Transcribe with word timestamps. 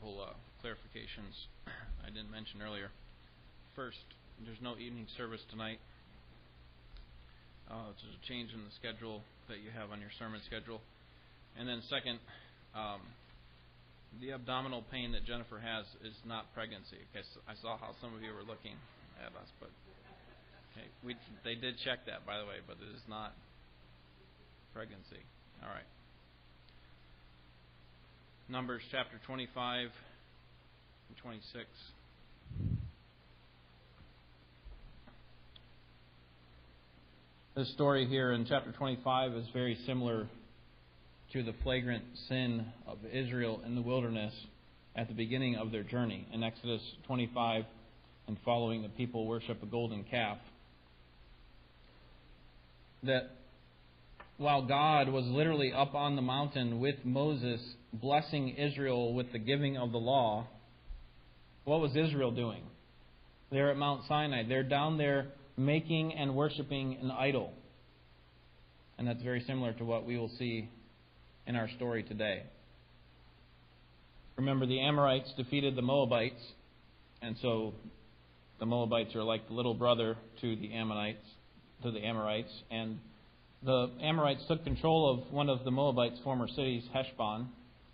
couple 0.00 0.20
uh, 0.20 0.32
clarifications 0.64 1.36
I 2.06 2.08
didn't 2.08 2.30
mention 2.32 2.64
earlier. 2.64 2.88
First, 3.76 4.00
there's 4.44 4.60
no 4.64 4.80
evening 4.80 5.04
service 5.16 5.44
tonight. 5.50 5.76
Uh, 7.68 7.92
it's 7.92 8.02
a 8.02 8.16
change 8.24 8.50
in 8.56 8.64
the 8.64 8.72
schedule 8.80 9.20
that 9.52 9.60
you 9.60 9.68
have 9.76 9.92
on 9.92 10.00
your 10.00 10.10
sermon 10.18 10.40
schedule. 10.48 10.80
And 11.58 11.68
then, 11.68 11.84
second, 11.92 12.18
um, 12.72 13.04
the 14.24 14.32
abdominal 14.32 14.82
pain 14.88 15.12
that 15.12 15.28
Jennifer 15.28 15.60
has 15.60 15.84
is 16.00 16.16
not 16.24 16.48
pregnancy. 16.56 16.98
Okay, 17.12 17.22
so 17.36 17.44
I 17.44 17.54
saw 17.60 17.76
how 17.76 17.92
some 18.00 18.16
of 18.16 18.24
you 18.24 18.32
were 18.32 18.46
looking 18.46 18.80
at 19.20 19.36
us, 19.36 19.50
but 19.60 19.70
okay, 20.72 20.88
we 21.04 21.14
they 21.44 21.54
did 21.54 21.76
check 21.84 22.08
that 22.08 22.24
by 22.24 22.40
the 22.40 22.46
way, 22.48 22.64
but 22.64 22.80
it 22.80 22.90
is 22.90 23.04
not 23.04 23.36
pregnancy. 24.72 25.20
All 25.62 25.68
right. 25.70 25.86
Numbers 28.50 28.82
chapter 28.90 29.16
25 29.26 29.90
and 31.08 31.16
26. 31.22 31.66
This 37.54 37.72
story 37.74 38.06
here 38.06 38.32
in 38.32 38.44
chapter 38.46 38.72
25 38.72 39.34
is 39.34 39.46
very 39.52 39.78
similar 39.86 40.26
to 41.32 41.44
the 41.44 41.54
flagrant 41.62 42.02
sin 42.28 42.66
of 42.88 42.98
Israel 43.12 43.60
in 43.64 43.76
the 43.76 43.82
wilderness 43.82 44.34
at 44.96 45.06
the 45.06 45.14
beginning 45.14 45.54
of 45.54 45.70
their 45.70 45.84
journey. 45.84 46.26
In 46.32 46.42
Exodus 46.42 46.82
25 47.06 47.64
and 48.26 48.36
following, 48.44 48.82
the 48.82 48.88
people 48.88 49.28
worship 49.28 49.62
a 49.62 49.66
golden 49.66 50.02
calf. 50.02 50.38
That 53.04 53.30
while 54.40 54.62
God 54.62 55.10
was 55.10 55.26
literally 55.26 55.70
up 55.70 55.94
on 55.94 56.16
the 56.16 56.22
mountain 56.22 56.80
with 56.80 56.94
Moses, 57.04 57.60
blessing 57.92 58.56
Israel 58.56 59.12
with 59.12 59.30
the 59.32 59.38
giving 59.38 59.76
of 59.76 59.92
the 59.92 59.98
law, 59.98 60.48
what 61.64 61.80
was 61.80 61.94
Israel 61.94 62.30
doing? 62.30 62.62
They're 63.52 63.70
at 63.70 63.76
Mount 63.76 64.00
Sinai. 64.08 64.44
They're 64.48 64.62
down 64.62 64.96
there 64.96 65.26
making 65.58 66.14
and 66.14 66.34
worshiping 66.34 66.96
an 67.02 67.10
idol. 67.10 67.52
And 68.96 69.06
that's 69.06 69.22
very 69.22 69.44
similar 69.46 69.74
to 69.74 69.84
what 69.84 70.06
we 70.06 70.16
will 70.16 70.30
see 70.38 70.70
in 71.46 71.54
our 71.54 71.68
story 71.76 72.02
today. 72.02 72.44
Remember, 74.38 74.64
the 74.64 74.80
Amorites 74.80 75.30
defeated 75.36 75.76
the 75.76 75.82
Moabites, 75.82 76.40
and 77.20 77.36
so 77.42 77.74
the 78.58 78.64
Moabites 78.64 79.14
are 79.14 79.22
like 79.22 79.48
the 79.48 79.54
little 79.54 79.74
brother 79.74 80.16
to 80.40 80.56
the 80.56 80.72
Ammonites, 80.72 81.26
to 81.82 81.90
the 81.90 82.00
Amorites, 82.00 82.52
and 82.70 83.00
the 83.62 83.90
Amorites 84.02 84.42
took 84.48 84.64
control 84.64 85.10
of 85.10 85.32
one 85.32 85.48
of 85.48 85.64
the 85.64 85.70
Moabites' 85.70 86.18
former 86.24 86.48
cities, 86.48 86.84
Heshbon, 86.92 87.48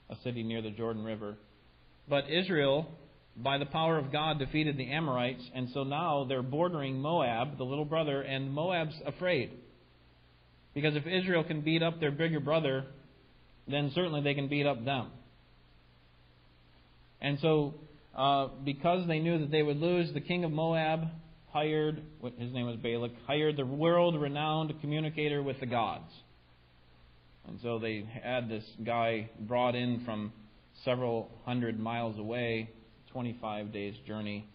a 0.09 0.17
city 0.23 0.43
near 0.43 0.63
the 0.63 0.71
Jordan 0.71 1.05
River. 1.05 1.37
But 2.09 2.31
Israel, 2.31 2.87
by 3.37 3.59
the 3.59 3.67
power 3.67 3.99
of 3.99 4.13
God, 4.13 4.39
defeated 4.39 4.77
the 4.77 4.91
Amorites, 4.93 5.43
and 5.55 5.69
so 5.75 5.83
now 5.83 6.25
they're 6.29 6.43
bordering 6.43 7.01
Moab, 7.01 7.59
the 7.59 7.65
little 7.65 7.85
brother, 7.85 8.23
and 8.23 8.53
Moab's 8.53 8.95
afraid. 9.05 9.51
Because 10.73 10.95
if 10.95 11.07
Israel 11.07 11.43
can 11.43 11.63
beat 11.63 11.83
up 11.83 11.99
their 11.99 12.13
bigger 12.13 12.39
brother, 12.39 12.85
then 13.67 13.91
certainly 13.95 14.21
they 14.21 14.35
can 14.35 14.49
beat 14.49 14.67
up 14.67 14.85
them. 14.85 15.09
And 17.21 17.39
so, 17.41 17.75
uh, 18.15 18.49
because 18.65 19.09
they 19.09 19.19
knew 19.19 19.39
that 19.41 19.51
they 19.51 19.63
would 19.63 19.79
lose, 19.79 20.13
the 20.13 20.21
king 20.21 20.45
of 20.45 20.53
Moab 20.53 21.09
hired, 21.57 22.03
his 22.37 22.53
name 22.53 22.67
was 22.67 22.77
Balak, 22.77 23.13
hired 23.27 23.57
the 23.57 23.65
world 23.65 24.21
renowned 24.21 24.79
communicator 24.83 25.43
with 25.43 25.59
the 25.59 25.65
gods. 25.65 26.13
And 27.49 27.59
so 27.63 27.79
they 27.79 28.07
had 28.23 28.51
this 28.51 28.65
guy 28.85 29.31
brought 29.41 29.75
in 29.75 30.05
from 30.05 30.35
several 30.85 31.31
hundred 31.47 31.81
miles 31.81 32.19
away, 32.19 32.69
25 33.11 33.73
days' 33.73 33.95
journey, 34.07 34.47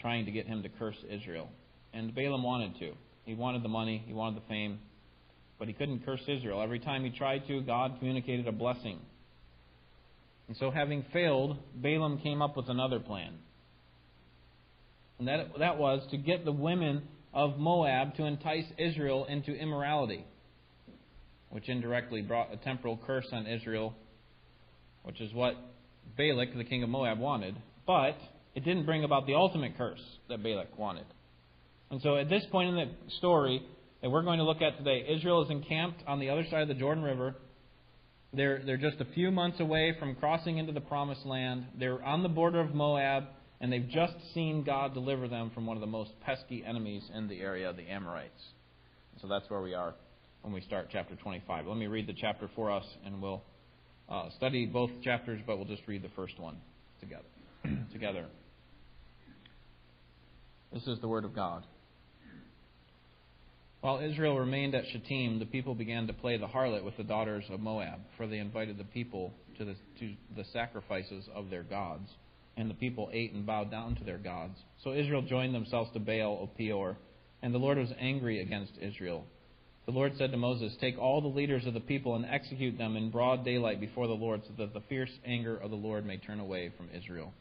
trying 0.00 0.24
to 0.26 0.30
get 0.30 0.46
him 0.46 0.62
to 0.62 0.68
curse 0.68 0.98
Israel. 1.10 1.48
And 1.92 2.14
Balaam 2.14 2.44
wanted 2.44 2.78
to. 2.78 2.92
He 3.24 3.34
wanted 3.34 3.64
the 3.64 3.68
money, 3.68 4.04
he 4.06 4.12
wanted 4.12 4.40
the 4.40 4.46
fame, 4.46 4.78
but 5.58 5.66
he 5.66 5.74
couldn't 5.74 6.04
curse 6.04 6.22
Israel. 6.28 6.62
Every 6.62 6.78
time 6.78 7.02
he 7.02 7.10
tried 7.10 7.48
to, 7.48 7.60
God 7.62 7.96
communicated 7.98 8.46
a 8.46 8.52
blessing. 8.52 9.00
And 10.46 10.56
so, 10.58 10.70
having 10.70 11.04
failed, 11.12 11.56
Balaam 11.74 12.20
came 12.20 12.40
up 12.40 12.56
with 12.56 12.68
another 12.68 13.00
plan. 13.00 13.32
And 15.18 15.28
that, 15.28 15.46
that 15.58 15.78
was 15.78 16.06
to 16.10 16.16
get 16.16 16.44
the 16.44 16.52
women 16.52 17.02
of 17.32 17.58
Moab 17.58 18.16
to 18.16 18.24
entice 18.24 18.64
Israel 18.78 19.26
into 19.28 19.52
immorality, 19.52 20.24
which 21.50 21.68
indirectly 21.68 22.22
brought 22.22 22.52
a 22.52 22.56
temporal 22.56 22.98
curse 23.06 23.26
on 23.32 23.46
Israel, 23.46 23.94
which 25.02 25.20
is 25.20 25.32
what 25.32 25.54
Balak, 26.16 26.56
the 26.56 26.64
king 26.64 26.82
of 26.82 26.88
Moab, 26.88 27.18
wanted. 27.18 27.56
But 27.86 28.16
it 28.54 28.64
didn't 28.64 28.86
bring 28.86 29.04
about 29.04 29.26
the 29.26 29.34
ultimate 29.34 29.76
curse 29.76 30.00
that 30.28 30.42
Balak 30.42 30.78
wanted. 30.78 31.06
And 31.90 32.00
so 32.02 32.16
at 32.16 32.28
this 32.28 32.44
point 32.50 32.70
in 32.70 32.76
the 32.76 32.90
story 33.18 33.62
that 34.00 34.10
we're 34.10 34.22
going 34.22 34.38
to 34.38 34.44
look 34.44 34.62
at 34.62 34.78
today, 34.78 35.04
Israel 35.08 35.44
is 35.44 35.50
encamped 35.50 36.02
on 36.06 36.20
the 36.20 36.30
other 36.30 36.44
side 36.50 36.62
of 36.62 36.68
the 36.68 36.74
Jordan 36.74 37.02
River. 37.02 37.34
They're, 38.32 38.62
they're 38.64 38.76
just 38.76 39.00
a 39.00 39.06
few 39.14 39.30
months 39.30 39.60
away 39.60 39.96
from 39.98 40.14
crossing 40.16 40.58
into 40.58 40.72
the 40.72 40.80
promised 40.80 41.24
land. 41.24 41.66
They're 41.78 42.02
on 42.02 42.22
the 42.22 42.28
border 42.28 42.60
of 42.60 42.74
Moab, 42.74 43.24
and 43.64 43.72
they've 43.72 43.88
just 43.88 44.12
seen 44.34 44.62
God 44.62 44.92
deliver 44.92 45.26
them 45.26 45.50
from 45.54 45.64
one 45.64 45.78
of 45.78 45.80
the 45.80 45.86
most 45.86 46.10
pesky 46.20 46.62
enemies 46.62 47.02
in 47.14 47.28
the 47.28 47.40
area, 47.40 47.72
the 47.72 47.90
Amorites. 47.90 48.44
So 49.22 49.26
that's 49.26 49.48
where 49.48 49.62
we 49.62 49.72
are 49.72 49.94
when 50.42 50.52
we 50.52 50.60
start 50.60 50.88
chapter 50.92 51.16
25. 51.16 51.66
Let 51.66 51.78
me 51.78 51.86
read 51.86 52.06
the 52.06 52.12
chapter 52.12 52.50
for 52.54 52.70
us, 52.70 52.84
and 53.06 53.22
we'll 53.22 53.42
uh, 54.06 54.28
study 54.36 54.66
both 54.66 54.90
chapters, 55.02 55.40
but 55.46 55.56
we'll 55.56 55.66
just 55.66 55.80
read 55.86 56.02
the 56.02 56.10
first 56.14 56.38
one 56.38 56.58
together. 57.00 57.24
together. 57.90 58.26
This 60.70 60.86
is 60.86 61.00
the 61.00 61.08
Word 61.08 61.24
of 61.24 61.34
God. 61.34 61.64
While 63.80 64.00
Israel 64.00 64.38
remained 64.38 64.74
at 64.74 64.84
Shittim, 64.92 65.38
the 65.38 65.46
people 65.46 65.74
began 65.74 66.06
to 66.08 66.12
play 66.12 66.36
the 66.36 66.48
harlot 66.48 66.84
with 66.84 66.98
the 66.98 67.02
daughters 67.02 67.44
of 67.48 67.60
Moab, 67.60 68.00
for 68.18 68.26
they 68.26 68.40
invited 68.40 68.76
the 68.76 68.84
people 68.84 69.32
to 69.56 69.64
the, 69.64 69.74
to 70.00 70.12
the 70.36 70.44
sacrifices 70.52 71.24
of 71.34 71.48
their 71.48 71.62
gods. 71.62 72.10
And 72.56 72.70
the 72.70 72.74
people 72.74 73.10
ate 73.12 73.32
and 73.32 73.44
bowed 73.44 73.70
down 73.70 73.96
to 73.96 74.04
their 74.04 74.18
gods. 74.18 74.56
So 74.82 74.92
Israel 74.92 75.22
joined 75.22 75.54
themselves 75.54 75.90
to 75.92 76.00
Baal 76.00 76.42
of 76.42 76.56
Peor, 76.56 76.96
and 77.42 77.52
the 77.52 77.58
Lord 77.58 77.78
was 77.78 77.92
angry 77.98 78.40
against 78.40 78.72
Israel. 78.80 79.24
The 79.86 79.92
Lord 79.92 80.12
said 80.16 80.30
to 80.30 80.36
Moses, 80.36 80.74
Take 80.80 80.98
all 80.98 81.20
the 81.20 81.28
leaders 81.28 81.66
of 81.66 81.74
the 81.74 81.80
people 81.80 82.14
and 82.14 82.24
execute 82.24 82.78
them 82.78 82.96
in 82.96 83.10
broad 83.10 83.44
daylight 83.44 83.80
before 83.80 84.06
the 84.06 84.14
Lord, 84.14 84.42
so 84.46 84.52
that 84.56 84.72
the 84.72 84.80
fierce 84.88 85.10
anger 85.26 85.56
of 85.56 85.70
the 85.70 85.76
Lord 85.76 86.06
may 86.06 86.16
turn 86.16 86.40
away 86.40 86.72
from 86.76 86.88
Israel. 86.94 87.32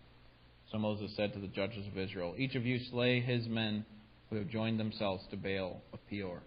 So 0.72 0.78
Moses 0.78 1.16
said 1.16 1.34
to 1.34 1.40
the 1.40 1.48
judges 1.48 1.88
of 1.88 1.98
Israel, 1.98 2.34
Each 2.38 2.56
of 2.56 2.66
you 2.66 2.80
slay 2.92 3.22
his 3.22 3.48
men 3.48 3.86
who 4.30 4.38
have 4.38 4.50
joined 4.50 4.80
themselves 4.80 5.24
to 5.30 5.38
Baal 5.38 5.82
of 5.94 6.00
Peor. 6.10 6.42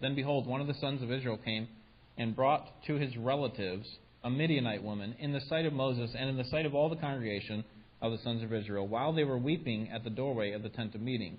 Then 0.00 0.14
behold, 0.14 0.46
one 0.46 0.60
of 0.60 0.66
the 0.66 0.74
sons 0.74 1.02
of 1.02 1.10
Israel 1.10 1.38
came 1.44 1.68
and 2.16 2.36
brought 2.36 2.84
to 2.86 2.94
his 2.94 3.16
relatives 3.16 3.88
a 4.24 4.30
Midianite 4.30 4.82
woman 4.82 5.14
in 5.18 5.32
the 5.32 5.40
sight 5.42 5.66
of 5.66 5.74
Moses 5.74 6.10
and 6.18 6.30
in 6.30 6.38
the 6.38 6.44
sight 6.44 6.64
of 6.64 6.74
all 6.74 6.88
the 6.88 6.96
congregation 6.96 7.62
of 8.00 8.10
the 8.10 8.18
sons 8.24 8.42
of 8.42 8.54
Israel, 8.54 8.88
while 8.88 9.12
they 9.12 9.22
were 9.22 9.36
weeping 9.38 9.90
at 9.90 10.02
the 10.02 10.10
doorway 10.10 10.52
of 10.52 10.62
the 10.62 10.70
tent 10.70 10.94
of 10.94 11.02
meeting. 11.02 11.36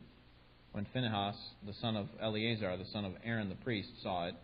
When 0.72 0.86
Phinehas, 0.94 1.36
the 1.66 1.74
son 1.82 1.98
of 1.98 2.08
Eleazar, 2.22 2.78
the 2.78 2.92
son 2.94 3.04
of 3.04 3.14
Aaron 3.24 3.50
the 3.50 3.56
priest, 3.56 3.90
saw 4.04 4.28
it, 4.28 4.36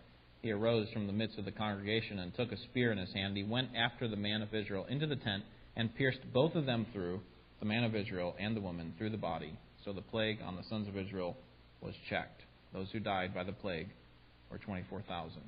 he 0.42 0.52
arose 0.52 0.88
from 0.92 1.06
the 1.06 1.14
midst 1.14 1.38
of 1.38 1.46
the 1.46 1.52
congregation 1.52 2.18
and 2.18 2.34
took 2.34 2.52
a 2.52 2.58
spear 2.58 2.92
in 2.92 2.98
his 2.98 3.14
hand. 3.14 3.38
He 3.38 3.44
went 3.44 3.70
after 3.76 4.08
the 4.08 4.16
man 4.16 4.42
of 4.42 4.56
Israel 4.56 4.86
into 4.90 5.06
the 5.06 5.18
tent 5.18 5.44
and 5.76 5.96
pierced 5.96 6.22
both 6.34 6.56
of 6.56 6.66
them 6.66 6.88
through, 6.92 7.22
the 7.60 7.66
man 7.66 7.84
of 7.84 7.96
Israel 7.96 8.36
and 8.40 8.56
the 8.56 8.62
woman, 8.62 8.94
through 8.98 9.12
the 9.12 9.18
body, 9.18 9.54
so 9.86 9.94
the 9.94 10.02
plague 10.02 10.40
on 10.44 10.56
the 10.56 10.64
sons 10.64 10.88
of 10.88 10.98
Israel 10.98 11.38
was 11.80 11.94
checked. 12.10 12.42
Those 12.74 12.88
who 12.92 13.00
died 13.00 13.36
by 13.36 13.44
the 13.44 13.52
plague 13.52 13.90
were 14.50 14.58
24,000. 14.58 15.42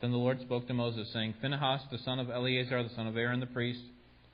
Then 0.00 0.10
the 0.10 0.18
Lord 0.18 0.40
spoke 0.40 0.66
to 0.68 0.74
Moses, 0.74 1.08
saying, 1.12 1.34
Phinehas, 1.40 1.82
the 1.90 1.98
son 1.98 2.18
of 2.18 2.30
Eleazar, 2.30 2.82
the 2.82 2.94
son 2.94 3.06
of 3.06 3.16
Aaron 3.16 3.40
the 3.40 3.46
priest, 3.46 3.82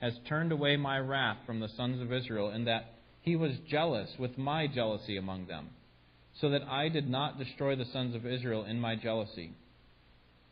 has 0.01 0.13
turned 0.27 0.51
away 0.51 0.75
my 0.75 0.99
wrath 0.99 1.37
from 1.45 1.59
the 1.59 1.69
sons 1.69 2.01
of 2.01 2.11
Israel, 2.11 2.51
in 2.51 2.65
that 2.65 2.95
he 3.21 3.35
was 3.35 3.53
jealous 3.69 4.09
with 4.19 4.37
my 4.37 4.67
jealousy 4.67 5.15
among 5.15 5.47
them, 5.47 5.69
so 6.41 6.49
that 6.49 6.63
I 6.63 6.89
did 6.89 7.09
not 7.09 7.39
destroy 7.39 7.75
the 7.75 7.85
sons 7.85 8.15
of 8.15 8.25
Israel 8.25 8.65
in 8.65 8.79
my 8.79 8.95
jealousy. 8.95 9.53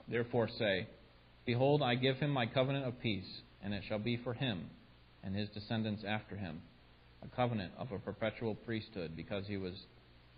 Therefore 0.08 0.48
say, 0.58 0.88
Behold, 1.46 1.82
I 1.82 1.96
give 1.96 2.18
him 2.18 2.30
my 2.30 2.46
covenant 2.46 2.86
of 2.86 3.02
peace, 3.02 3.42
and 3.62 3.74
it 3.74 3.84
shall 3.88 4.00
be 4.00 4.18
for 4.18 4.34
him 4.34 4.70
and 5.24 5.36
his 5.36 5.50
descendants 5.50 6.04
after 6.08 6.36
him 6.36 6.62
a 7.24 7.36
covenant 7.36 7.72
of 7.78 7.92
a 7.92 8.00
perpetual 8.00 8.56
priesthood 8.56 9.16
because 9.16 9.46
he 9.48 9.58
was 9.58 9.74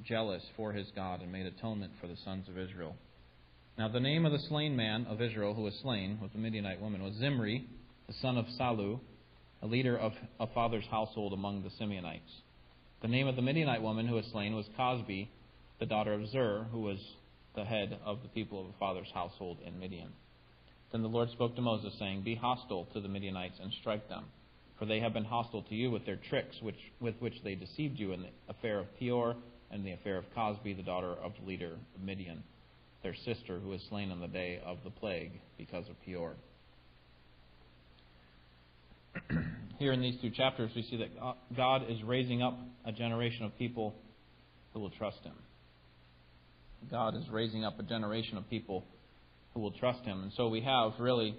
jealous 0.03 0.43
for 0.57 0.73
his 0.73 0.87
God 0.95 1.21
and 1.21 1.31
made 1.31 1.45
atonement 1.45 1.93
for 2.01 2.07
the 2.07 2.17
sons 2.25 2.49
of 2.49 2.57
Israel. 2.57 2.95
Now, 3.75 3.87
the 3.87 3.99
name 3.99 4.23
of 4.23 4.31
the 4.31 4.39
slain 4.49 4.75
man 4.75 5.07
of 5.09 5.19
Israel 5.19 5.55
who 5.55 5.63
was 5.63 5.73
slain 5.81 6.19
with 6.21 6.31
the 6.31 6.37
Midianite 6.37 6.79
woman 6.79 7.01
was 7.01 7.15
Zimri, 7.15 7.65
the 8.05 8.13
son 8.21 8.37
of 8.37 8.45
Salu, 8.59 8.99
a 9.63 9.65
leader 9.65 9.97
of 9.97 10.13
a 10.39 10.45
father's 10.45 10.85
household 10.91 11.33
among 11.33 11.63
the 11.63 11.71
Simeonites. 11.71 12.41
The 13.01 13.07
name 13.07 13.27
of 13.27 13.35
the 13.35 13.41
Midianite 13.41 13.81
woman 13.81 14.07
who 14.07 14.13
was 14.13 14.27
slain 14.27 14.53
was 14.53 14.67
Cozbi, 14.77 15.27
the 15.79 15.87
daughter 15.87 16.13
of 16.13 16.27
Zur, 16.29 16.67
who 16.71 16.81
was 16.81 16.99
the 17.55 17.65
head 17.65 17.97
of 18.05 18.21
the 18.21 18.29
people 18.29 18.61
of 18.61 18.67
a 18.67 18.77
father's 18.77 19.09
household 19.11 19.57
in 19.65 19.79
Midian. 19.79 20.09
Then 20.91 21.01
the 21.01 21.09
Lord 21.09 21.31
spoke 21.31 21.55
to 21.55 21.61
Moses, 21.61 21.95
saying, 21.97 22.21
Be 22.21 22.35
hostile 22.35 22.85
to 22.93 23.01
the 23.01 23.07
Midianites 23.07 23.59
and 23.59 23.73
strike 23.81 24.07
them, 24.07 24.25
for 24.77 24.85
they 24.85 24.99
have 24.99 25.13
been 25.13 25.25
hostile 25.25 25.63
to 25.63 25.75
you 25.75 25.89
with 25.89 26.05
their 26.05 26.19
tricks, 26.29 26.61
which, 26.61 26.91
with 26.99 27.15
which 27.19 27.41
they 27.43 27.55
deceived 27.55 27.97
you 27.97 28.11
in 28.13 28.21
the 28.21 28.29
affair 28.49 28.77
of 28.77 28.99
Peor 28.99 29.35
and 29.71 29.83
the 29.83 29.93
affair 29.93 30.19
of 30.19 30.25
Cozbi, 30.35 30.75
the 30.75 30.83
daughter 30.83 31.13
of 31.13 31.31
the 31.39 31.47
leader 31.47 31.73
of 31.95 32.03
Midian, 32.03 32.43
their 33.03 33.13
sister, 33.13 33.59
who 33.59 33.69
was 33.69 33.81
slain 33.89 34.11
on 34.11 34.19
the 34.19 34.27
day 34.27 34.59
of 34.65 34.77
the 34.83 34.89
plague 34.89 35.39
because 35.57 35.87
of 35.89 35.95
Peor. 36.03 36.35
Here 39.77 39.91
in 39.91 40.01
these 40.01 40.19
two 40.21 40.31
chapters, 40.31 40.71
we 40.75 40.83
see 40.83 40.97
that 40.97 41.09
God 41.55 41.83
is 41.89 42.01
raising 42.03 42.41
up 42.41 42.57
a 42.85 42.91
generation 42.91 43.45
of 43.45 43.57
people 43.57 43.93
who 44.73 44.79
will 44.79 44.91
trust 44.91 45.19
Him. 45.23 45.35
God 46.89 47.15
is 47.15 47.23
raising 47.29 47.63
up 47.63 47.79
a 47.79 47.83
generation 47.83 48.37
of 48.37 48.49
people 48.49 48.85
who 49.53 49.59
will 49.59 49.71
trust 49.71 50.03
him. 50.03 50.23
And 50.23 50.31
so 50.35 50.47
we 50.47 50.61
have 50.61 50.93
really 50.99 51.35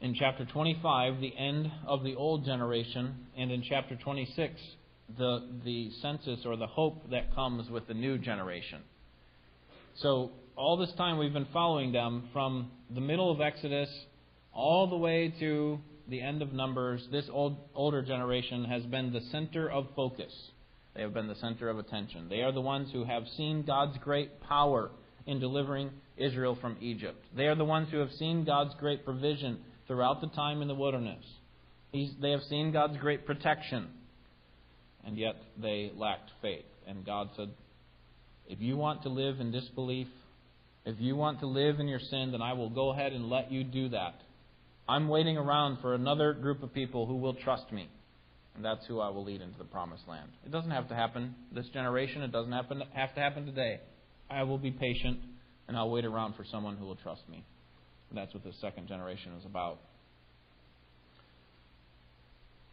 in 0.00 0.14
chapter 0.14 0.44
25 0.44 1.20
the 1.20 1.36
end 1.36 1.70
of 1.86 2.02
the 2.04 2.14
old 2.14 2.44
generation, 2.44 3.26
and 3.36 3.50
in 3.50 3.62
chapter 3.68 3.96
26 3.96 4.60
the 5.18 5.48
the 5.64 5.90
census 6.00 6.40
or 6.46 6.56
the 6.56 6.68
hope 6.68 7.10
that 7.10 7.34
comes 7.34 7.68
with 7.68 7.88
the 7.88 7.94
new 7.94 8.16
generation. 8.16 8.80
So 9.96 10.32
all 10.56 10.76
this 10.76 10.92
time 10.96 11.18
we've 11.18 11.32
been 11.32 11.48
following 11.52 11.92
them 11.92 12.28
from 12.32 12.70
the 12.94 13.00
middle 13.00 13.30
of 13.30 13.40
Exodus 13.40 13.88
all 14.52 14.88
the 14.88 14.96
way 14.96 15.32
to 15.40 15.78
the 16.08 16.20
end 16.20 16.42
of 16.42 16.52
Numbers. 16.52 17.06
This 17.12 17.26
old 17.30 17.56
older 17.74 18.02
generation 18.02 18.64
has 18.64 18.82
been 18.84 19.12
the 19.12 19.20
center 19.30 19.70
of 19.70 19.86
focus. 19.94 20.32
They 20.94 21.02
have 21.02 21.14
been 21.14 21.28
the 21.28 21.36
center 21.36 21.68
of 21.68 21.78
attention. 21.78 22.28
They 22.28 22.40
are 22.40 22.52
the 22.52 22.60
ones 22.60 22.90
who 22.92 23.04
have 23.04 23.24
seen 23.36 23.62
God's 23.62 23.96
great 23.98 24.40
power 24.42 24.90
in 25.26 25.38
delivering 25.38 25.90
Israel 26.16 26.58
from 26.60 26.76
Egypt. 26.80 27.24
They 27.36 27.46
are 27.46 27.54
the 27.54 27.64
ones 27.64 27.88
who 27.90 27.98
have 27.98 28.12
seen 28.12 28.44
God's 28.44 28.74
great 28.78 29.04
provision 29.04 29.60
throughout 29.86 30.20
the 30.20 30.28
time 30.28 30.62
in 30.62 30.68
the 30.68 30.74
wilderness. 30.74 31.24
He's, 31.92 32.10
they 32.20 32.30
have 32.30 32.42
seen 32.48 32.72
God's 32.72 32.96
great 32.98 33.26
protection, 33.26 33.88
and 35.04 35.16
yet 35.16 35.36
they 35.60 35.92
lacked 35.96 36.30
faith. 36.42 36.64
And 36.86 37.04
God 37.04 37.30
said, 37.36 37.50
If 38.50 38.60
you 38.60 38.76
want 38.76 39.04
to 39.04 39.08
live 39.08 39.38
in 39.38 39.52
disbelief, 39.52 40.08
if 40.84 40.96
you 40.98 41.14
want 41.14 41.38
to 41.40 41.46
live 41.46 41.78
in 41.78 41.86
your 41.86 42.00
sin, 42.00 42.32
then 42.32 42.42
I 42.42 42.54
will 42.54 42.68
go 42.68 42.90
ahead 42.90 43.12
and 43.12 43.30
let 43.30 43.52
you 43.52 43.62
do 43.62 43.90
that. 43.90 44.14
I'm 44.88 45.08
waiting 45.08 45.36
around 45.36 45.78
for 45.80 45.94
another 45.94 46.32
group 46.32 46.64
of 46.64 46.74
people 46.74 47.06
who 47.06 47.14
will 47.16 47.34
trust 47.34 47.70
me. 47.70 47.88
And 48.56 48.64
that's 48.64 48.84
who 48.86 48.98
I 48.98 49.08
will 49.10 49.22
lead 49.22 49.40
into 49.40 49.56
the 49.56 49.64
promised 49.64 50.08
land. 50.08 50.30
It 50.44 50.50
doesn't 50.50 50.72
have 50.72 50.88
to 50.88 50.96
happen 50.96 51.36
this 51.54 51.68
generation. 51.68 52.22
It 52.22 52.32
doesn't 52.32 52.50
happen, 52.50 52.82
have 52.92 53.14
to 53.14 53.20
happen 53.20 53.46
today. 53.46 53.80
I 54.28 54.42
will 54.42 54.58
be 54.58 54.72
patient 54.72 55.20
and 55.68 55.76
I'll 55.76 55.90
wait 55.90 56.04
around 56.04 56.34
for 56.34 56.44
someone 56.44 56.76
who 56.76 56.86
will 56.86 56.96
trust 56.96 57.22
me. 57.30 57.44
And 58.08 58.18
that's 58.18 58.34
what 58.34 58.42
the 58.42 58.52
second 58.60 58.88
generation 58.88 59.30
is 59.38 59.44
about. 59.44 59.78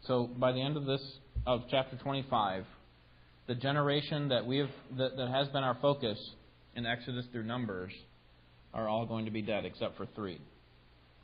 So 0.08 0.26
by 0.26 0.54
the 0.54 0.62
end 0.62 0.76
of 0.76 0.86
this 0.86 1.02
of 1.46 1.62
chapter 1.70 1.98
25, 1.98 2.66
the 3.48 3.56
generation 3.56 4.30
that 4.30 4.46
we 4.46 4.58
have 4.58 4.70
that, 4.98 5.18
that 5.18 5.30
has 5.30 5.48
been 5.50 5.64
our 5.64 5.78
focus 5.82 6.20
in 6.76 6.86
Exodus 6.86 7.26
through 7.32 7.44
Numbers 7.44 7.92
are 8.74 8.88
all 8.88 9.06
going 9.06 9.26
to 9.26 9.32
be 9.32 9.42
dead 9.42 9.66
except 9.66 9.98
for 9.98 10.06
three. 10.16 10.40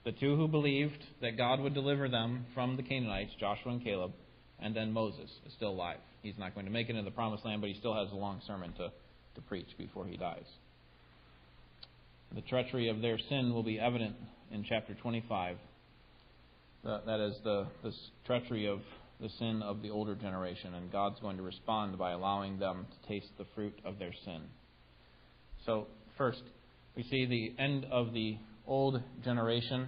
The 0.06 0.14
two 0.14 0.36
who 0.36 0.48
believed 0.48 1.02
that 1.22 1.38
God 1.38 1.60
would 1.60 1.74
deliver 1.74 2.10
them 2.10 2.46
from 2.54 2.76
the 2.76 2.84
Canaanites, 2.84 3.32
Joshua 3.40 3.74
and 3.74 3.84
Caleb, 3.84 4.12
and 4.60 4.76
then 4.76 4.92
Moses 4.92 5.30
is 5.46 5.54
still 5.54 5.70
alive. 5.70 6.00
He's 6.22 6.38
not 6.38 6.54
going 6.54 6.66
to 6.66 6.72
make 6.72 6.90
it 6.90 6.96
into 6.96 7.04
the 7.04 7.16
promised 7.16 7.46
land, 7.46 7.62
but 7.62 7.70
he 7.70 7.78
still 7.78 7.94
has 7.94 8.12
a 8.12 8.16
long 8.16 8.42
sermon 8.48 8.74
to 8.74 8.92
to 9.36 9.42
preach 9.42 9.68
before 9.78 10.06
he 10.06 10.18
dies. 10.18 10.46
The 12.34 12.42
treachery 12.42 12.90
of 12.90 13.02
their 13.02 13.18
sin 13.30 13.54
will 13.54 13.64
be 13.64 13.80
evident 13.80 14.16
in 14.52 14.66
chapter 14.68 14.96
25. 14.96 15.58
That 16.84 17.20
is 17.20 17.36
the, 17.44 17.68
the 17.84 17.94
treachery 18.26 18.68
of 18.68 18.80
the 19.20 19.30
sin 19.30 19.62
of 19.62 19.82
the 19.82 19.90
older 19.90 20.16
generation, 20.16 20.74
and 20.74 20.92
God's 20.92 21.20
going 21.20 21.38
to 21.38 21.44
respond 21.44 21.98
by 21.98 22.12
allowing 22.12 22.60
them 22.60 22.86
to 22.90 23.08
taste 23.08 23.30
the 23.38 23.46
fruit 23.56 23.78
of 23.86 24.00
their 24.00 24.14
sin. 24.26 24.42
So, 25.66 25.88
first, 26.18 26.42
we 26.96 27.04
see 27.04 27.26
the 27.26 27.54
end 27.62 27.86
of 27.92 28.14
the 28.14 28.38
old 28.68 29.02
generation, 29.24 29.88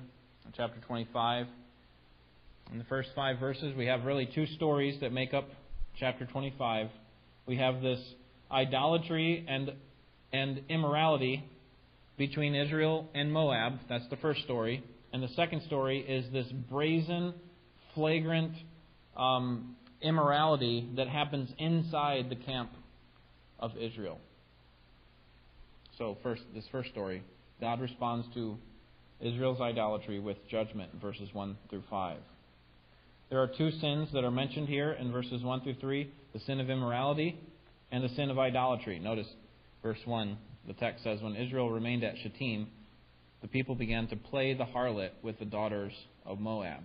chapter 0.55 0.79
25. 0.87 1.47
In 2.71 2.77
the 2.77 2.83
first 2.85 3.09
five 3.15 3.39
verses, 3.39 3.75
we 3.75 3.85
have 3.87 4.05
really 4.05 4.27
two 4.33 4.45
stories 4.47 4.99
that 5.01 5.11
make 5.11 5.33
up 5.33 5.47
chapter 5.99 6.25
25. 6.25 6.87
We 7.45 7.57
have 7.57 7.81
this 7.81 7.99
idolatry 8.51 9.45
and, 9.47 9.73
and 10.33 10.61
immorality 10.69 11.43
between 12.17 12.55
Israel 12.55 13.09
and 13.13 13.31
Moab. 13.31 13.79
That's 13.89 14.07
the 14.09 14.17
first 14.17 14.43
story. 14.43 14.83
And 15.13 15.21
the 15.21 15.29
second 15.29 15.61
story 15.63 15.99
is 15.99 16.25
this 16.31 16.47
brazen, 16.69 17.33
flagrant 17.93 18.53
um, 19.15 19.75
immorality 20.01 20.89
that 20.95 21.07
happens 21.07 21.49
inside 21.57 22.29
the 22.29 22.35
camp 22.35 22.71
of 23.59 23.71
Israel. 23.77 24.19
So, 25.97 26.17
first, 26.23 26.41
this 26.53 26.65
first 26.71 26.89
story, 26.89 27.23
God 27.61 27.79
responds 27.79 28.27
to 28.33 28.57
Israel's 29.21 29.61
idolatry 29.61 30.19
with 30.19 30.37
judgment, 30.49 30.91
verses 31.01 31.29
1 31.31 31.57
through 31.69 31.83
5. 31.89 32.17
There 33.29 33.39
are 33.39 33.47
two 33.47 33.71
sins 33.71 34.09
that 34.13 34.23
are 34.23 34.31
mentioned 34.31 34.67
here 34.67 34.91
in 34.91 35.11
verses 35.11 35.41
1 35.41 35.61
through 35.61 35.75
3 35.75 36.11
the 36.33 36.39
sin 36.41 36.59
of 36.59 36.69
immorality 36.69 37.39
and 37.91 38.03
the 38.03 38.13
sin 38.15 38.29
of 38.29 38.37
idolatry. 38.37 38.99
Notice 38.99 39.27
verse 39.81 39.99
1, 40.03 40.37
the 40.67 40.73
text 40.73 41.03
says, 41.03 41.21
When 41.21 41.35
Israel 41.35 41.69
remained 41.69 42.03
at 42.03 42.15
Shittim, 42.21 42.67
the 43.41 43.47
people 43.47 43.73
began 43.73 44.07
to 44.07 44.17
play 44.17 44.53
the 44.53 44.65
harlot 44.65 45.11
with 45.23 45.39
the 45.39 45.45
daughters 45.45 45.93
of 46.25 46.39
Moab. 46.39 46.81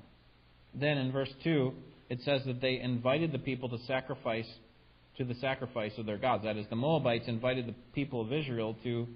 Then 0.73 0.99
in 0.99 1.11
verse 1.11 1.31
2, 1.43 1.73
it 2.11 2.21
says 2.25 2.43
that 2.45 2.61
they 2.61 2.79
invited 2.81 3.33
the 3.33 3.39
people 3.39 3.71
to 3.71 3.79
sacrifice 3.87 4.47
to 5.17 5.25
the 5.25 5.35
sacrifice 5.37 5.93
of 5.97 6.07
their 6.07 6.19
gods. 6.19 6.45
That 6.45 6.57
is, 6.57 6.67
the 6.69 6.77
Moabites 6.77 7.29
invited 7.29 7.67
the 7.67 7.75
people 7.95 8.21
of 8.21 8.33
Israel 8.33 8.77
to 8.85 9.07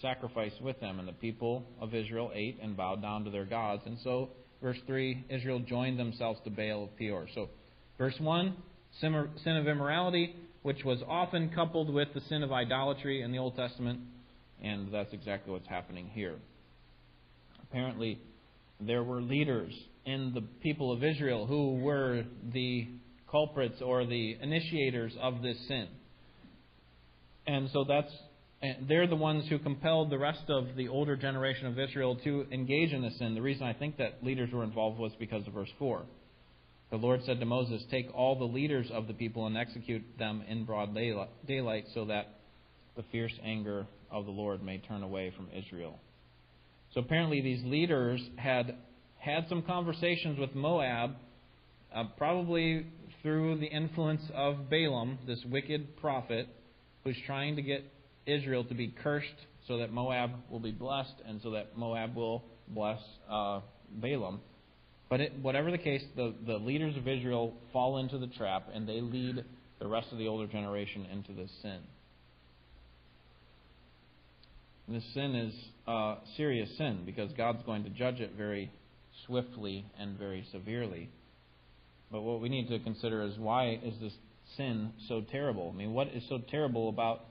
sacrifice 0.00 0.52
with 0.60 0.78
them, 0.80 0.98
and 0.98 1.08
the 1.08 1.12
people 1.12 1.64
of 1.80 1.94
Israel 1.94 2.30
ate 2.34 2.58
and 2.62 2.76
bowed 2.76 3.02
down 3.02 3.24
to 3.24 3.30
their 3.30 3.44
gods. 3.44 3.82
And 3.86 3.98
so, 4.02 4.30
verse 4.62 4.78
3, 4.86 5.24
Israel 5.28 5.60
joined 5.60 5.98
themselves 5.98 6.40
to 6.44 6.50
Baal 6.50 6.84
of 6.84 6.96
Peor. 6.96 7.28
So, 7.34 7.48
verse 7.98 8.18
1, 8.18 8.56
sin 9.00 9.56
of 9.56 9.68
immorality 9.68 10.36
which 10.62 10.82
was 10.82 10.98
often 11.06 11.50
coupled 11.50 11.92
with 11.92 12.08
the 12.14 12.22
sin 12.22 12.42
of 12.42 12.50
idolatry 12.50 13.20
in 13.20 13.30
the 13.30 13.38
Old 13.38 13.54
Testament, 13.54 14.00
and 14.62 14.92
that's 14.92 15.12
exactly 15.12 15.52
what's 15.52 15.68
happening 15.68 16.08
here. 16.12 16.36
Apparently, 17.62 18.18
there 18.80 19.04
were 19.04 19.20
leaders 19.20 19.74
in 20.04 20.32
the 20.34 20.42
people 20.62 20.92
of 20.92 21.02
Israel 21.02 21.46
who 21.46 21.76
were 21.76 22.24
the 22.52 22.88
culprits 23.30 23.80
or 23.82 24.04
the 24.04 24.36
initiators 24.40 25.12
of 25.20 25.42
this 25.42 25.56
sin. 25.66 25.88
And 27.46 27.68
so 27.72 27.84
that's 27.84 28.12
they're 28.88 29.06
the 29.06 29.16
ones 29.16 29.46
who 29.48 29.58
compelled 29.58 30.10
the 30.10 30.18
rest 30.18 30.44
of 30.48 30.74
the 30.76 30.88
older 30.88 31.16
generation 31.16 31.66
of 31.66 31.78
Israel 31.78 32.16
to 32.24 32.46
engage 32.50 32.92
in 32.92 33.02
this 33.02 33.18
sin. 33.18 33.34
The 33.34 33.42
reason 33.42 33.66
I 33.66 33.74
think 33.74 33.98
that 33.98 34.24
leaders 34.24 34.50
were 34.52 34.64
involved 34.64 34.98
was 34.98 35.12
because 35.18 35.46
of 35.46 35.52
verse 35.52 35.68
4. 35.78 36.02
The 36.90 36.96
Lord 36.96 37.24
said 37.24 37.40
to 37.40 37.46
Moses, 37.46 37.82
Take 37.90 38.14
all 38.14 38.38
the 38.38 38.44
leaders 38.44 38.86
of 38.90 39.06
the 39.06 39.14
people 39.14 39.46
and 39.46 39.56
execute 39.56 40.02
them 40.18 40.42
in 40.48 40.64
broad 40.64 40.94
daylight, 41.46 41.84
so 41.92 42.06
that 42.06 42.38
the 42.96 43.02
fierce 43.10 43.34
anger 43.44 43.86
of 44.10 44.24
the 44.24 44.30
Lord 44.30 44.62
may 44.62 44.78
turn 44.78 45.02
away 45.02 45.32
from 45.36 45.48
Israel. 45.54 45.98
So 46.92 47.00
apparently, 47.00 47.40
these 47.40 47.62
leaders 47.64 48.22
had 48.36 48.76
had 49.24 49.48
some 49.48 49.62
conversations 49.62 50.38
with 50.38 50.54
Moab, 50.54 51.12
uh, 51.94 52.04
probably 52.18 52.86
through 53.22 53.58
the 53.58 53.66
influence 53.66 54.22
of 54.34 54.68
Balaam, 54.68 55.18
this 55.26 55.42
wicked 55.46 55.96
prophet, 55.96 56.46
who's 57.04 57.16
trying 57.26 57.56
to 57.56 57.62
get 57.62 57.84
Israel 58.26 58.64
to 58.64 58.74
be 58.74 58.94
cursed 59.02 59.28
so 59.66 59.78
that 59.78 59.90
Moab 59.90 60.30
will 60.50 60.60
be 60.60 60.72
blessed 60.72 61.14
and 61.26 61.40
so 61.42 61.52
that 61.52 61.76
Moab 61.76 62.14
will 62.14 62.44
bless 62.68 63.00
uh, 63.30 63.60
Balaam. 63.90 64.40
But 65.08 65.20
it, 65.20 65.32
whatever 65.40 65.70
the 65.70 65.78
case, 65.78 66.02
the, 66.16 66.34
the 66.46 66.56
leaders 66.56 66.96
of 66.96 67.08
Israel 67.08 67.54
fall 67.72 67.98
into 67.98 68.18
the 68.18 68.26
trap 68.26 68.68
and 68.74 68.86
they 68.86 69.00
lead 69.00 69.42
the 69.78 69.86
rest 69.86 70.08
of 70.12 70.18
the 70.18 70.28
older 70.28 70.46
generation 70.46 71.06
into 71.10 71.32
this 71.32 71.50
sin. 71.62 71.78
This 74.86 75.04
sin 75.14 75.34
is 75.34 75.54
a 75.86 76.16
serious 76.36 76.68
sin 76.76 77.04
because 77.06 77.32
God's 77.32 77.62
going 77.64 77.84
to 77.84 77.90
judge 77.90 78.20
it 78.20 78.32
very 78.36 78.70
swiftly 79.26 79.86
and 79.98 80.18
very 80.18 80.46
severely. 80.52 81.10
But 82.10 82.22
what 82.22 82.40
we 82.40 82.48
need 82.48 82.68
to 82.68 82.78
consider 82.78 83.22
is 83.22 83.38
why 83.38 83.80
is 83.82 83.94
this 84.00 84.12
sin 84.56 84.92
so 85.08 85.22
terrible? 85.22 85.72
I 85.74 85.76
mean, 85.76 85.92
what 85.92 86.08
is 86.08 86.22
so 86.28 86.38
terrible 86.50 86.88
about 86.88 87.24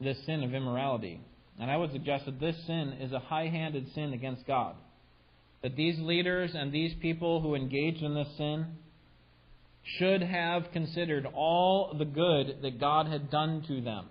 this 0.00 0.18
sin 0.26 0.42
of 0.42 0.54
immorality? 0.54 1.20
And 1.60 1.70
I 1.70 1.76
would 1.76 1.92
suggest 1.92 2.26
that 2.26 2.40
this 2.40 2.56
sin 2.66 2.94
is 3.00 3.12
a 3.12 3.18
high 3.18 3.48
handed 3.48 3.92
sin 3.94 4.12
against 4.12 4.46
God 4.46 4.74
that 5.62 5.76
these 5.76 5.98
leaders 6.00 6.50
and 6.54 6.72
these 6.72 6.92
people 7.00 7.40
who 7.40 7.54
engaged 7.54 8.02
in 8.02 8.14
this 8.14 8.28
sin 8.36 8.66
should 9.98 10.22
have 10.22 10.70
considered 10.72 11.26
all 11.34 11.94
the 11.98 12.04
good 12.04 12.58
that 12.62 12.80
God 12.80 13.06
had 13.06 13.30
done 13.30 13.64
to 13.68 13.80
them 13.80 14.06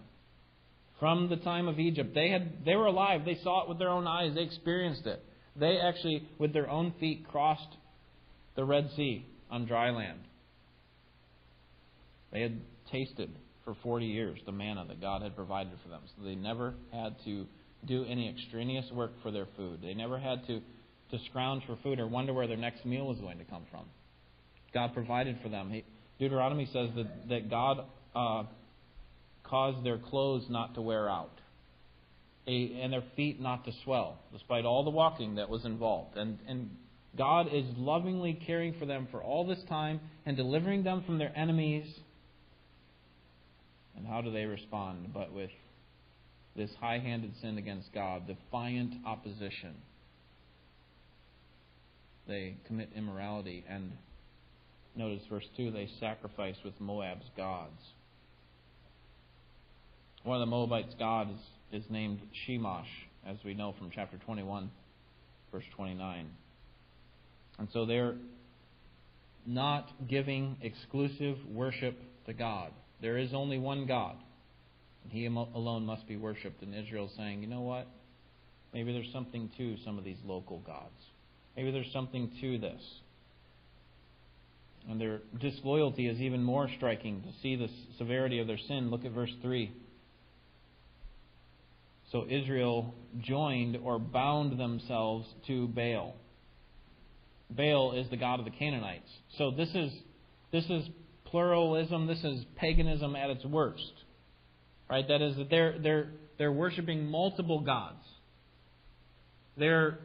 from 0.99 1.29
the 1.29 1.37
time 1.37 1.67
of 1.67 1.79
Egypt. 1.79 2.13
They 2.13 2.29
had 2.29 2.65
they 2.65 2.75
were 2.75 2.87
alive, 2.87 3.25
they 3.25 3.39
saw 3.43 3.63
it 3.63 3.69
with 3.69 3.79
their 3.79 3.89
own 3.89 4.07
eyes, 4.07 4.33
they 4.35 4.41
experienced 4.41 5.05
it. 5.05 5.23
They 5.55 5.77
actually, 5.77 6.27
with 6.37 6.53
their 6.53 6.69
own 6.69 6.93
feet, 6.99 7.27
crossed 7.27 7.75
the 8.55 8.63
Red 8.63 8.89
Sea 8.95 9.25
on 9.49 9.65
dry 9.65 9.91
land. 9.91 10.19
They 12.31 12.41
had 12.41 12.61
tasted 12.91 13.31
for 13.65 13.75
40 13.83 14.05
years 14.05 14.39
the 14.45 14.51
manna 14.51 14.85
that 14.87 15.01
God 15.01 15.21
had 15.21 15.35
provided 15.35 15.73
for 15.83 15.89
them. 15.89 16.01
So 16.15 16.23
they 16.23 16.35
never 16.35 16.73
had 16.93 17.15
to 17.25 17.45
do 17.85 18.05
any 18.05 18.29
extraneous 18.29 18.85
work 18.91 19.11
for 19.21 19.31
their 19.31 19.47
food. 19.57 19.79
They 19.81 19.93
never 19.93 20.17
had 20.17 20.45
to, 20.47 20.59
to 21.11 21.25
scrounge 21.29 21.63
for 21.65 21.77
food 21.83 21.99
or 21.99 22.07
wonder 22.07 22.33
where 22.33 22.47
their 22.47 22.57
next 22.57 22.85
meal 22.85 23.07
was 23.07 23.17
going 23.19 23.39
to 23.39 23.45
come 23.45 23.63
from. 23.69 23.85
God 24.73 24.93
provided 24.93 25.37
for 25.43 25.49
them. 25.49 25.69
He, 25.69 25.83
Deuteronomy 26.19 26.65
says 26.71 26.89
that, 26.95 27.29
that 27.29 27.49
God 27.49 27.85
uh, 28.15 28.43
caused 29.43 29.85
their 29.85 29.97
clothes 29.97 30.45
not 30.49 30.75
to 30.75 30.81
wear 30.81 31.09
out 31.09 31.40
a, 32.47 32.79
and 32.81 32.91
their 32.93 33.03
feet 33.15 33.39
not 33.39 33.65
to 33.65 33.71
swell, 33.83 34.19
despite 34.33 34.65
all 34.65 34.83
the 34.83 34.89
walking 34.89 35.35
that 35.35 35.49
was 35.49 35.65
involved. 35.65 36.17
And, 36.17 36.39
and 36.47 36.69
God 37.17 37.47
is 37.53 37.65
lovingly 37.77 38.39
caring 38.45 38.73
for 38.79 38.85
them 38.85 39.07
for 39.11 39.21
all 39.21 39.45
this 39.45 39.61
time 39.69 39.99
and 40.25 40.35
delivering 40.35 40.83
them 40.83 41.03
from 41.05 41.17
their 41.17 41.35
enemies. 41.37 41.85
And 43.95 44.07
how 44.07 44.21
do 44.21 44.31
they 44.31 44.45
respond? 44.45 45.11
But 45.13 45.33
with 45.33 45.51
this 46.55 46.71
high 46.79 46.99
handed 46.99 47.33
sin 47.41 47.57
against 47.57 47.93
God, 47.93 48.27
defiant 48.27 48.93
opposition. 49.05 49.75
They 52.27 52.55
commit 52.67 52.89
immorality 52.95 53.63
and 53.69 53.91
Notice 54.95 55.21
verse 55.29 55.45
2 55.55 55.71
they 55.71 55.89
sacrifice 55.99 56.57
with 56.65 56.79
Moab's 56.79 57.29
gods. 57.37 57.81
One 60.23 60.37
of 60.37 60.41
the 60.41 60.51
Moabites' 60.51 60.93
gods 60.99 61.39
is 61.71 61.83
named 61.89 62.19
Chemosh, 62.47 62.83
as 63.25 63.37
we 63.45 63.53
know 63.53 63.73
from 63.77 63.91
chapter 63.93 64.17
21, 64.17 64.69
verse 65.51 65.63
29. 65.75 66.29
And 67.59 67.67
so 67.73 67.85
they're 67.85 68.15
not 69.45 69.89
giving 70.07 70.57
exclusive 70.61 71.37
worship 71.49 71.97
to 72.25 72.33
God. 72.33 72.71
There 73.01 73.17
is 73.17 73.33
only 73.33 73.57
one 73.57 73.87
God, 73.87 74.15
and 75.03 75.11
He 75.11 75.25
alone 75.25 75.85
must 75.85 76.07
be 76.07 76.15
worshipped. 76.15 76.61
And 76.61 76.75
Israel's 76.75 77.11
saying, 77.17 77.41
you 77.41 77.47
know 77.47 77.61
what? 77.61 77.87
Maybe 78.73 78.93
there's 78.93 79.11
something 79.11 79.49
to 79.57 79.75
some 79.83 79.97
of 79.97 80.03
these 80.03 80.19
local 80.25 80.59
gods. 80.59 80.89
Maybe 81.55 81.71
there's 81.71 81.91
something 81.91 82.31
to 82.41 82.57
this. 82.57 82.81
And 84.89 84.99
their 84.99 85.21
disloyalty 85.39 86.07
is 86.07 86.19
even 86.19 86.41
more 86.41 86.69
striking 86.77 87.21
to 87.21 87.27
see 87.41 87.55
the 87.55 87.67
severity 87.97 88.39
of 88.39 88.47
their 88.47 88.57
sin. 88.57 88.89
Look 88.89 89.05
at 89.05 89.11
verse 89.11 89.31
3. 89.41 89.71
So 92.11 92.25
Israel 92.29 92.93
joined 93.21 93.77
or 93.83 93.97
bound 93.99 94.59
themselves 94.59 95.27
to 95.47 95.67
Baal. 95.69 96.15
Baal 97.49 97.93
is 97.93 98.09
the 98.09 98.17
god 98.17 98.39
of 98.39 98.45
the 98.45 98.51
Canaanites. 98.51 99.09
So 99.37 99.51
this 99.51 99.69
is 99.73 99.91
this 100.51 100.65
is 100.65 100.87
pluralism, 101.25 102.07
this 102.07 102.23
is 102.23 102.43
paganism 102.57 103.15
at 103.15 103.29
its 103.29 103.45
worst. 103.45 103.93
Right? 104.89 105.07
That 105.07 105.21
is 105.21 105.37
that 105.37 105.49
they're 105.49 105.79
they're 105.79 106.09
they're 106.37 106.51
worshiping 106.51 107.05
multiple 107.05 107.61
gods. 107.61 108.03
They're 109.57 109.99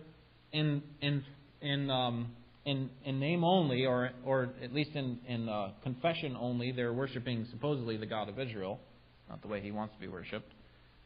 in 0.52 0.82
in 1.00 1.24
in 1.60 1.90
um, 1.90 2.28
in, 2.66 2.90
in 3.04 3.20
name 3.20 3.44
only, 3.44 3.86
or, 3.86 4.10
or 4.24 4.50
at 4.60 4.74
least 4.74 4.90
in, 4.94 5.20
in 5.28 5.48
uh, 5.48 5.70
confession 5.84 6.36
only, 6.38 6.72
they're 6.72 6.92
worshiping 6.92 7.46
supposedly 7.52 7.96
the 7.96 8.06
God 8.06 8.28
of 8.28 8.40
Israel, 8.40 8.80
not 9.28 9.40
the 9.40 9.46
way 9.46 9.60
he 9.60 9.70
wants 9.70 9.94
to 9.94 10.00
be 10.00 10.08
worshipped. 10.08 10.52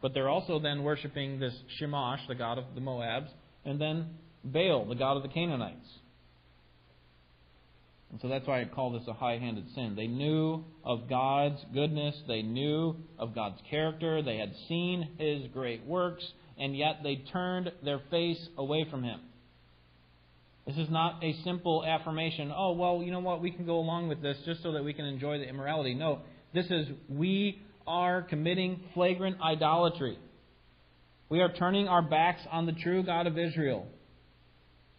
But 0.00 0.14
they're 0.14 0.28
also 0.28 0.58
then 0.58 0.82
worshiping 0.82 1.38
this 1.40 1.54
Chemosh, 1.80 2.26
the 2.28 2.34
God 2.34 2.58
of 2.58 2.64
the 2.74 2.80
Moabs, 2.80 3.28
and 3.64 3.80
then 3.80 4.06
Baal, 4.44 4.86
the 4.86 4.94
God 4.94 5.16
of 5.16 5.22
the 5.22 5.28
Canaanites. 5.28 5.86
And 8.10 8.20
so 8.20 8.28
that's 8.28 8.46
why 8.46 8.60
I 8.60 8.64
call 8.64 8.92
this 8.92 9.06
a 9.06 9.12
high 9.12 9.38
handed 9.38 9.66
sin. 9.74 9.94
They 9.94 10.08
knew 10.08 10.64
of 10.84 11.08
God's 11.08 11.60
goodness, 11.72 12.16
they 12.26 12.42
knew 12.42 12.96
of 13.18 13.34
God's 13.34 13.60
character, 13.70 14.22
they 14.22 14.36
had 14.36 14.52
seen 14.68 15.08
his 15.18 15.46
great 15.52 15.84
works, 15.86 16.24
and 16.58 16.76
yet 16.76 17.00
they 17.02 17.16
turned 17.32 17.70
their 17.84 18.00
face 18.10 18.48
away 18.58 18.86
from 18.90 19.04
him. 19.04 19.20
This 20.66 20.76
is 20.76 20.90
not 20.90 21.22
a 21.22 21.34
simple 21.44 21.84
affirmation, 21.84 22.52
oh, 22.54 22.72
well, 22.72 23.02
you 23.02 23.12
know 23.12 23.20
what, 23.20 23.40
we 23.40 23.50
can 23.50 23.64
go 23.64 23.78
along 23.78 24.08
with 24.08 24.22
this 24.22 24.36
just 24.44 24.62
so 24.62 24.72
that 24.72 24.84
we 24.84 24.92
can 24.92 25.04
enjoy 25.04 25.38
the 25.38 25.48
immorality. 25.48 25.94
No, 25.94 26.20
this 26.52 26.66
is 26.66 26.88
we 27.08 27.62
are 27.86 28.22
committing 28.22 28.80
flagrant 28.94 29.40
idolatry. 29.40 30.18
We 31.28 31.40
are 31.40 31.52
turning 31.52 31.88
our 31.88 32.02
backs 32.02 32.42
on 32.50 32.66
the 32.66 32.72
true 32.72 33.02
God 33.02 33.26
of 33.26 33.38
Israel. 33.38 33.86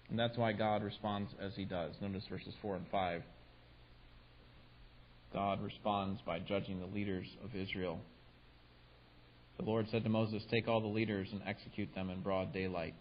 And 0.09 0.19
that's 0.19 0.38
why 0.38 0.51
God 0.51 0.83
responds 0.83 1.31
as 1.41 1.53
he 1.55 1.65
does. 1.65 1.93
Notice 2.01 2.23
verses 2.29 2.53
4 2.61 2.75
and 2.75 2.85
5. 2.91 3.21
God 5.33 5.61
responds 5.61 6.21
by 6.25 6.39
judging 6.39 6.79
the 6.79 6.85
leaders 6.85 7.25
of 7.43 7.55
Israel. 7.55 8.00
The 9.57 9.63
Lord 9.63 9.88
said 9.89 10.03
to 10.03 10.09
Moses, 10.09 10.43
Take 10.50 10.67
all 10.67 10.81
the 10.81 10.88
leaders 10.88 11.29
and 11.31 11.41
execute 11.45 11.93
them 11.95 12.09
in 12.09 12.21
broad 12.21 12.53
daylight. 12.53 12.95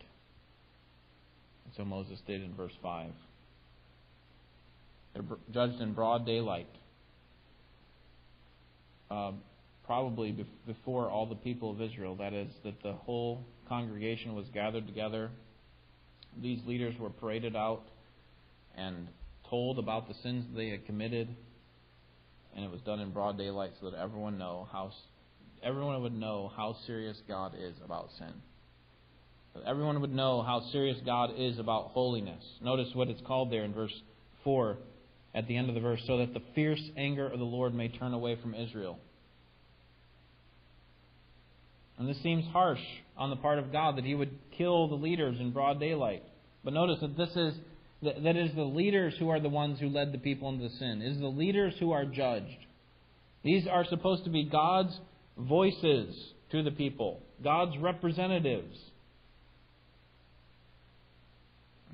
And 1.65 1.75
so 1.77 1.85
Moses 1.85 2.21
did 2.27 2.43
in 2.43 2.55
verse 2.55 2.73
5. 2.83 3.11
They're 5.15 5.25
judged 5.53 5.81
in 5.81 5.95
broad 5.95 6.27
daylight. 6.27 6.69
Uh, 9.11 9.33
probably 9.91 10.47
before 10.69 11.11
all 11.11 11.27
the 11.27 11.35
people 11.35 11.69
of 11.73 11.83
Israel. 11.83 12.15
That 12.15 12.33
is, 12.33 12.47
that 12.63 12.81
the 12.81 12.93
whole 12.93 13.45
congregation 13.69 14.37
was 14.37 14.47
gathered 14.55 14.87
together. 14.87 15.31
These 16.41 16.61
leaders 16.65 16.95
were 17.01 17.11
paraded 17.11 17.57
out 17.57 17.83
and 18.77 19.09
told 19.49 19.81
about 19.81 20.07
the 20.07 20.15
sins 20.23 20.47
they 20.55 20.69
had 20.69 20.87
committed, 20.87 21.27
and 22.55 22.65
it 22.65 22.71
was 22.71 22.81
done 22.83 23.01
in 23.01 23.11
broad 23.11 23.37
daylight 23.37 23.73
so 23.81 23.91
that 23.91 23.99
everyone 23.99 24.39
know 24.39 24.69
how 24.71 24.93
everyone 25.61 26.01
would 26.03 26.15
know 26.15 26.53
how 26.57 26.77
serious 26.87 27.17
God 27.27 27.57
is 27.61 27.75
about 27.85 28.11
sin. 28.17 28.33
Everyone 29.67 30.01
would 30.03 30.15
know 30.15 30.43
how 30.43 30.69
serious 30.71 30.99
God 31.05 31.33
is 31.37 31.59
about 31.59 31.89
holiness. 31.89 32.45
Notice 32.63 32.91
what 32.95 33.09
it's 33.09 33.23
called 33.27 33.51
there 33.51 33.65
in 33.65 33.75
verse 33.75 34.03
4 34.45 34.79
at 35.35 35.49
the 35.49 35.57
end 35.57 35.69
of 35.69 35.75
the 35.75 35.81
verse 35.81 36.01
so 36.07 36.19
that 36.19 36.33
the 36.33 36.43
fierce 36.55 36.81
anger 36.97 37.27
of 37.27 37.41
the 37.41 37.45
Lord 37.45 37.75
may 37.75 37.89
turn 37.89 38.15
away 38.15 38.39
from 38.41 38.55
Israel. 38.55 39.01
And 42.01 42.09
this 42.09 42.21
seems 42.23 42.47
harsh 42.47 42.81
on 43.19 43.29
the 43.29 43.37
part 43.37 43.59
of 43.59 43.71
God 43.71 43.99
that 43.99 44.07
he 44.07 44.15
would 44.15 44.31
kill 44.57 44.89
the 44.89 44.95
leaders 44.95 45.37
in 45.39 45.51
broad 45.51 45.79
daylight. 45.79 46.23
But 46.65 46.73
notice 46.73 46.99
that 47.03 47.15
this 47.15 47.29
is 47.37 47.55
that 48.03 48.25
it 48.25 48.37
is 48.39 48.55
the 48.55 48.63
leaders 48.63 49.13
who 49.19 49.29
are 49.29 49.39
the 49.39 49.51
ones 49.51 49.79
who 49.79 49.91
led 49.91 50.11
the 50.11 50.19
people 50.19 50.49
into 50.49 50.71
sin. 50.71 51.03
It 51.03 51.13
is 51.13 51.21
the 51.21 51.27
leaders 51.27 51.75
who 51.79 51.93
are 51.93 52.07
judged. 52.07 52.57
These 53.45 53.67
are 53.67 53.85
supposed 53.85 54.25
to 54.25 54.31
be 54.31 54.45
God's 54.45 54.99
voices 55.37 56.17
to 56.53 56.63
the 56.63 56.71
people, 56.71 57.21
God's 57.45 57.77
representatives. 57.77 58.79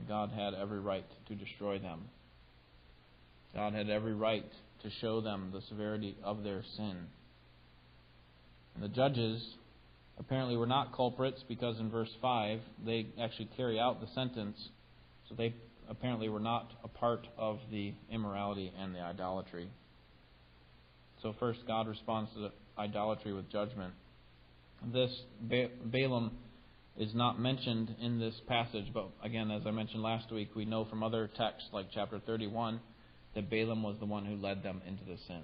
God 0.06 0.30
had 0.30 0.54
every 0.54 0.78
right 0.78 1.04
to 1.26 1.34
destroy 1.34 1.80
them. 1.80 2.02
God 3.56 3.74
had 3.74 3.90
every 3.90 4.14
right 4.14 4.46
to 4.84 4.90
show 5.00 5.20
them 5.20 5.50
the 5.52 5.62
severity 5.62 6.16
of 6.22 6.44
their 6.44 6.62
sin. 6.76 6.96
And 8.76 8.84
the 8.84 8.88
judges 8.88 9.42
apparently 10.18 10.56
were 10.56 10.66
not 10.66 10.94
culprits 10.94 11.42
because 11.48 11.78
in 11.78 11.90
verse 11.90 12.10
5 12.20 12.60
they 12.84 13.06
actually 13.20 13.48
carry 13.56 13.78
out 13.78 14.00
the 14.00 14.08
sentence. 14.14 14.56
So 15.28 15.34
they 15.34 15.54
apparently 15.88 16.28
were 16.28 16.40
not 16.40 16.72
a 16.84 16.88
part 16.88 17.26
of 17.38 17.58
the 17.70 17.94
immorality 18.10 18.72
and 18.78 18.94
the 18.94 19.00
idolatry. 19.00 19.68
So, 21.22 21.34
first, 21.40 21.60
God 21.66 21.88
responds 21.88 22.30
to 22.34 22.50
idolatry 22.78 23.32
with 23.32 23.50
judgment. 23.50 23.94
This 24.92 25.10
Balaam 25.40 26.32
is 26.98 27.14
not 27.14 27.40
mentioned 27.40 27.94
in 28.00 28.18
this 28.18 28.34
passage, 28.46 28.86
but 28.92 29.08
again, 29.22 29.50
as 29.50 29.62
I 29.66 29.70
mentioned 29.70 30.02
last 30.02 30.30
week, 30.30 30.50
we 30.54 30.64
know 30.64 30.84
from 30.84 31.02
other 31.02 31.28
texts 31.36 31.68
like 31.72 31.86
chapter 31.92 32.18
31 32.18 32.80
that 33.34 33.50
Balaam 33.50 33.82
was 33.82 33.96
the 33.98 34.06
one 34.06 34.24
who 34.24 34.36
led 34.36 34.62
them 34.62 34.82
into 34.86 35.04
the 35.04 35.16
sin. 35.26 35.42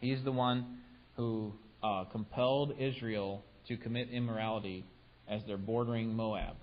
He's 0.00 0.22
the 0.24 0.32
one 0.32 0.78
who 1.16 1.52
uh, 1.82 2.04
compelled 2.10 2.74
Israel 2.78 3.44
to 3.68 3.76
commit 3.76 4.10
immorality 4.10 4.84
as 5.28 5.42
they're 5.46 5.56
bordering 5.56 6.14
Moab. 6.14 6.56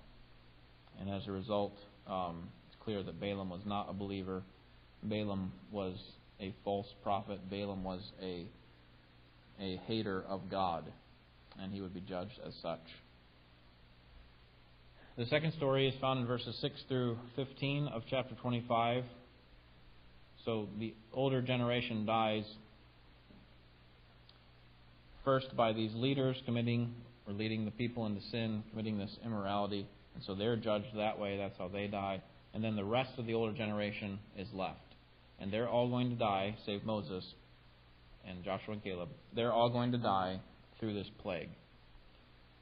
And 1.00 1.10
as 1.10 1.26
a 1.26 1.32
result, 1.32 1.74
um, 2.06 2.48
it's 2.68 2.76
clear 2.82 3.02
that 3.02 3.20
Balaam 3.20 3.50
was 3.50 3.62
not 3.66 3.88
a 3.90 3.92
believer. 3.92 4.42
Balaam 5.02 5.52
was 5.70 5.96
a 6.40 6.54
false 6.64 6.86
prophet. 7.02 7.38
Balaam 7.50 7.84
was 7.84 8.00
a, 8.22 8.46
a 9.60 9.80
hater 9.86 10.24
of 10.28 10.50
God, 10.50 10.84
and 11.60 11.72
he 11.72 11.80
would 11.80 11.94
be 11.94 12.00
judged 12.00 12.38
as 12.46 12.54
such. 12.62 12.80
The 15.16 15.26
second 15.26 15.52
story 15.52 15.86
is 15.86 15.94
found 16.00 16.20
in 16.20 16.26
verses 16.26 16.56
6 16.60 16.74
through 16.88 17.16
15 17.36 17.88
of 17.88 18.02
chapter 18.10 18.34
25. 18.34 19.04
So 20.44 20.68
the 20.78 20.92
older 21.12 21.40
generation 21.40 22.04
dies 22.04 22.44
first 25.24 25.56
by 25.56 25.72
these 25.72 25.92
leaders 25.94 26.36
committing 26.44 26.94
or 27.26 27.32
leading 27.32 27.64
the 27.64 27.70
people 27.70 28.06
into 28.06 28.20
sin, 28.30 28.62
committing 28.70 28.98
this 28.98 29.16
immorality, 29.24 29.88
and 30.14 30.22
so 30.24 30.34
they're 30.34 30.56
judged 30.56 30.96
that 30.96 31.18
way. 31.18 31.36
That's 31.36 31.58
how 31.58 31.68
they 31.68 31.86
die. 31.86 32.22
And 32.52 32.62
then 32.62 32.76
the 32.76 32.84
rest 32.84 33.10
of 33.18 33.26
the 33.26 33.34
older 33.34 33.52
generation 33.52 34.18
is 34.36 34.46
left. 34.52 34.78
And 35.40 35.52
they're 35.52 35.68
all 35.68 35.88
going 35.88 36.10
to 36.10 36.16
die, 36.16 36.56
save 36.64 36.84
Moses 36.84 37.24
and 38.26 38.44
Joshua 38.44 38.74
and 38.74 38.84
Caleb. 38.84 39.08
They're 39.34 39.52
all 39.52 39.70
going 39.70 39.92
to 39.92 39.98
die 39.98 40.40
through 40.78 40.94
this 40.94 41.10
plague. 41.20 41.48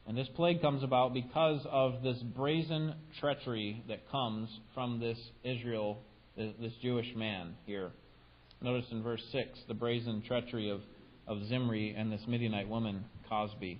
And 0.06 0.16
this 0.16 0.28
plague 0.34 0.60
comes 0.62 0.82
about 0.82 1.12
because 1.12 1.64
of 1.70 2.02
this 2.02 2.18
brazen 2.34 2.94
treachery 3.20 3.84
that 3.88 4.10
comes 4.10 4.48
from 4.74 4.98
this 4.98 5.18
Israel, 5.44 6.00
this 6.36 6.72
Jewish 6.82 7.14
man 7.14 7.54
here. 7.66 7.90
Notice 8.60 8.86
in 8.90 9.02
verse 9.02 9.22
6 9.30 9.58
the 9.68 9.74
brazen 9.74 10.22
treachery 10.26 10.70
of, 10.70 10.80
of 11.26 11.44
Zimri 11.48 11.94
and 11.96 12.12
this 12.12 12.22
Midianite 12.26 12.68
woman, 12.68 13.04
Cozbi. 13.30 13.78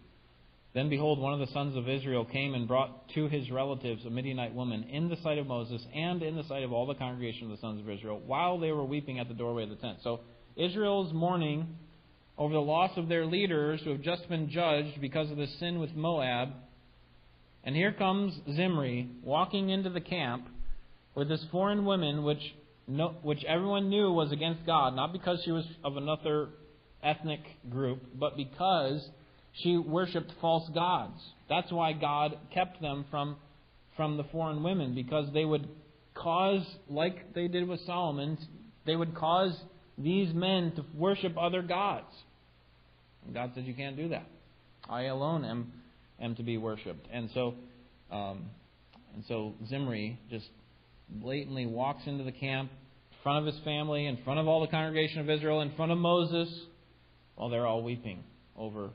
Then 0.74 0.88
behold, 0.88 1.18
one 1.18 1.34
of 1.34 1.40
the 1.46 1.52
sons 1.52 1.76
of 1.76 1.88
Israel 1.88 2.24
came 2.24 2.54
and 2.54 2.66
brought 2.66 3.08
to 3.10 3.28
his 3.28 3.50
relatives 3.50 4.06
a 4.06 4.10
Midianite 4.10 4.54
woman 4.54 4.84
in 4.84 5.10
the 5.10 5.16
sight 5.22 5.36
of 5.36 5.46
Moses 5.46 5.84
and 5.94 6.22
in 6.22 6.34
the 6.34 6.44
sight 6.44 6.62
of 6.62 6.72
all 6.72 6.86
the 6.86 6.94
congregation 6.94 7.44
of 7.44 7.50
the 7.50 7.60
sons 7.60 7.80
of 7.80 7.90
Israel 7.90 8.22
while 8.24 8.58
they 8.58 8.72
were 8.72 8.84
weeping 8.84 9.18
at 9.18 9.28
the 9.28 9.34
doorway 9.34 9.64
of 9.64 9.68
the 9.68 9.76
tent. 9.76 9.98
So 10.02 10.20
Israel's 10.56 11.12
mourning 11.12 11.76
over 12.38 12.54
the 12.54 12.60
loss 12.60 12.90
of 12.96 13.08
their 13.08 13.26
leaders 13.26 13.80
who 13.84 13.90
have 13.90 14.00
just 14.00 14.28
been 14.28 14.48
judged 14.48 15.00
because 15.00 15.30
of 15.30 15.36
the 15.36 15.46
sin 15.58 15.78
with 15.78 15.94
Moab. 15.94 16.48
And 17.64 17.76
here 17.76 17.92
comes 17.92 18.34
Zimri 18.56 19.08
walking 19.22 19.68
into 19.68 19.90
the 19.90 20.00
camp 20.00 20.48
with 21.14 21.28
this 21.28 21.44
foreign 21.52 21.84
woman, 21.84 22.24
which, 22.24 22.42
no, 22.88 23.14
which 23.22 23.44
everyone 23.44 23.90
knew 23.90 24.10
was 24.10 24.32
against 24.32 24.64
God, 24.64 24.96
not 24.96 25.12
because 25.12 25.42
she 25.44 25.52
was 25.52 25.64
of 25.84 25.98
another 25.98 26.48
ethnic 27.02 27.40
group, 27.70 28.02
but 28.18 28.36
because 28.36 29.08
she 29.52 29.76
worshipped 29.76 30.32
false 30.40 30.68
gods. 30.70 31.20
That's 31.48 31.70
why 31.70 31.92
God 31.92 32.38
kept 32.52 32.80
them 32.80 33.04
from, 33.10 33.36
from 33.96 34.16
the 34.16 34.24
foreign 34.24 34.62
women, 34.62 34.94
because 34.94 35.32
they 35.32 35.44
would 35.44 35.68
cause, 36.14 36.64
like 36.88 37.34
they 37.34 37.48
did 37.48 37.68
with 37.68 37.80
Solomon, 37.80 38.38
they 38.86 38.96
would 38.96 39.14
cause 39.14 39.54
these 39.98 40.32
men 40.32 40.72
to 40.76 40.84
worship 40.94 41.36
other 41.38 41.62
gods. 41.62 42.12
And 43.24 43.34
God 43.34 43.52
said, 43.54 43.66
You 43.66 43.74
can't 43.74 43.96
do 43.96 44.08
that. 44.08 44.26
I 44.88 45.04
alone 45.04 45.44
am, 45.44 45.72
am 46.20 46.34
to 46.36 46.42
be 46.42 46.56
worshipped. 46.56 47.06
And 47.12 47.30
so, 47.34 47.54
um, 48.10 48.46
and 49.14 49.24
so 49.28 49.54
Zimri 49.68 50.18
just 50.30 50.48
blatantly 51.08 51.66
walks 51.66 52.02
into 52.06 52.24
the 52.24 52.32
camp 52.32 52.70
in 52.70 53.18
front 53.22 53.46
of 53.46 53.54
his 53.54 53.62
family, 53.64 54.06
in 54.06 54.16
front 54.24 54.40
of 54.40 54.48
all 54.48 54.60
the 54.62 54.66
congregation 54.66 55.20
of 55.20 55.30
Israel, 55.30 55.60
in 55.60 55.72
front 55.76 55.92
of 55.92 55.98
Moses, 55.98 56.48
while 57.34 57.48
they're 57.48 57.66
all 57.66 57.82
weeping 57.82 58.24
over 58.56 58.90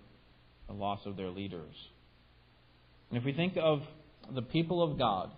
the 0.68 0.74
loss 0.74 1.00
of 1.06 1.18
their 1.18 1.30
leaders. 1.30 1.74
And 3.10 3.18
if 3.18 3.26
we 3.26 3.34
think 3.34 3.58
of 3.58 3.82
the 4.34 4.42
people 4.42 4.84
of 4.84 4.98
God, 4.98 5.32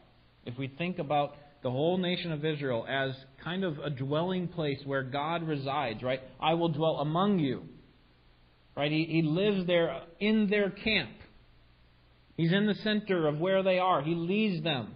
if 0.46 0.58
we 0.58 0.68
think 0.68 1.00
about 1.00 1.36
the 1.62 1.70
whole 1.70 1.98
nation 1.98 2.32
of 2.32 2.46
Israel 2.46 2.86
as 2.90 3.12
kind 3.44 3.64
of 3.64 3.80
a 3.80 3.90
dwelling 3.90 4.48
place 4.48 4.80
where 4.86 5.04
God 5.04 5.44
resides, 5.44 6.02
right? 6.02 6.22
I 6.40 6.54
will 6.54 6.70
dwell 6.70 6.98
among 6.98 7.40
you. 7.40 7.64
Right? 8.76 8.92
He, 8.92 9.06
he 9.06 9.22
lives 9.24 9.68
there 9.68 10.02
in 10.20 10.50
their 10.50 10.70
camp. 10.70 11.12
He's 12.38 12.54
in 12.54 12.66
the 12.66 12.76
center 12.76 13.28
of 13.28 13.38
where 13.38 13.62
they 13.62 13.80
are. 13.80 14.02
He 14.02 14.16
leads 14.16 14.64
them. 14.64 14.94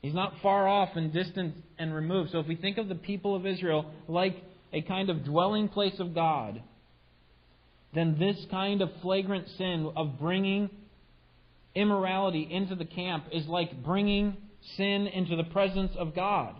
He's 0.00 0.14
not 0.14 0.32
far 0.42 0.66
off 0.66 0.90
and 0.94 1.12
distant 1.12 1.56
and 1.78 1.94
removed. 1.94 2.30
So 2.30 2.38
if 2.38 2.46
we 2.46 2.56
think 2.56 2.78
of 2.78 2.88
the 2.88 2.94
people 2.94 3.36
of 3.36 3.44
Israel 3.44 3.92
like 4.08 4.42
a 4.72 4.80
kind 4.80 5.10
of 5.10 5.24
dwelling 5.24 5.68
place 5.68 5.98
of 5.98 6.14
God, 6.14 6.62
then 7.94 8.16
this 8.18 8.36
kind 8.50 8.82
of 8.82 8.90
flagrant 9.02 9.48
sin 9.58 9.90
of 9.96 10.18
bringing 10.18 10.70
immorality 11.74 12.46
into 12.50 12.74
the 12.74 12.84
camp 12.84 13.24
is 13.32 13.46
like 13.46 13.82
bringing 13.84 14.36
sin 14.76 15.06
into 15.06 15.36
the 15.36 15.44
presence 15.44 15.92
of 15.98 16.14
God. 16.14 16.54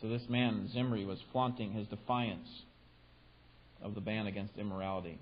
So 0.00 0.08
this 0.08 0.22
man, 0.28 0.68
Zimri, 0.72 1.04
was 1.04 1.18
flaunting 1.32 1.72
his 1.72 1.86
defiance 1.88 2.48
of 3.82 3.94
the 3.94 4.00
ban 4.00 4.26
against 4.26 4.56
immorality. 4.56 5.18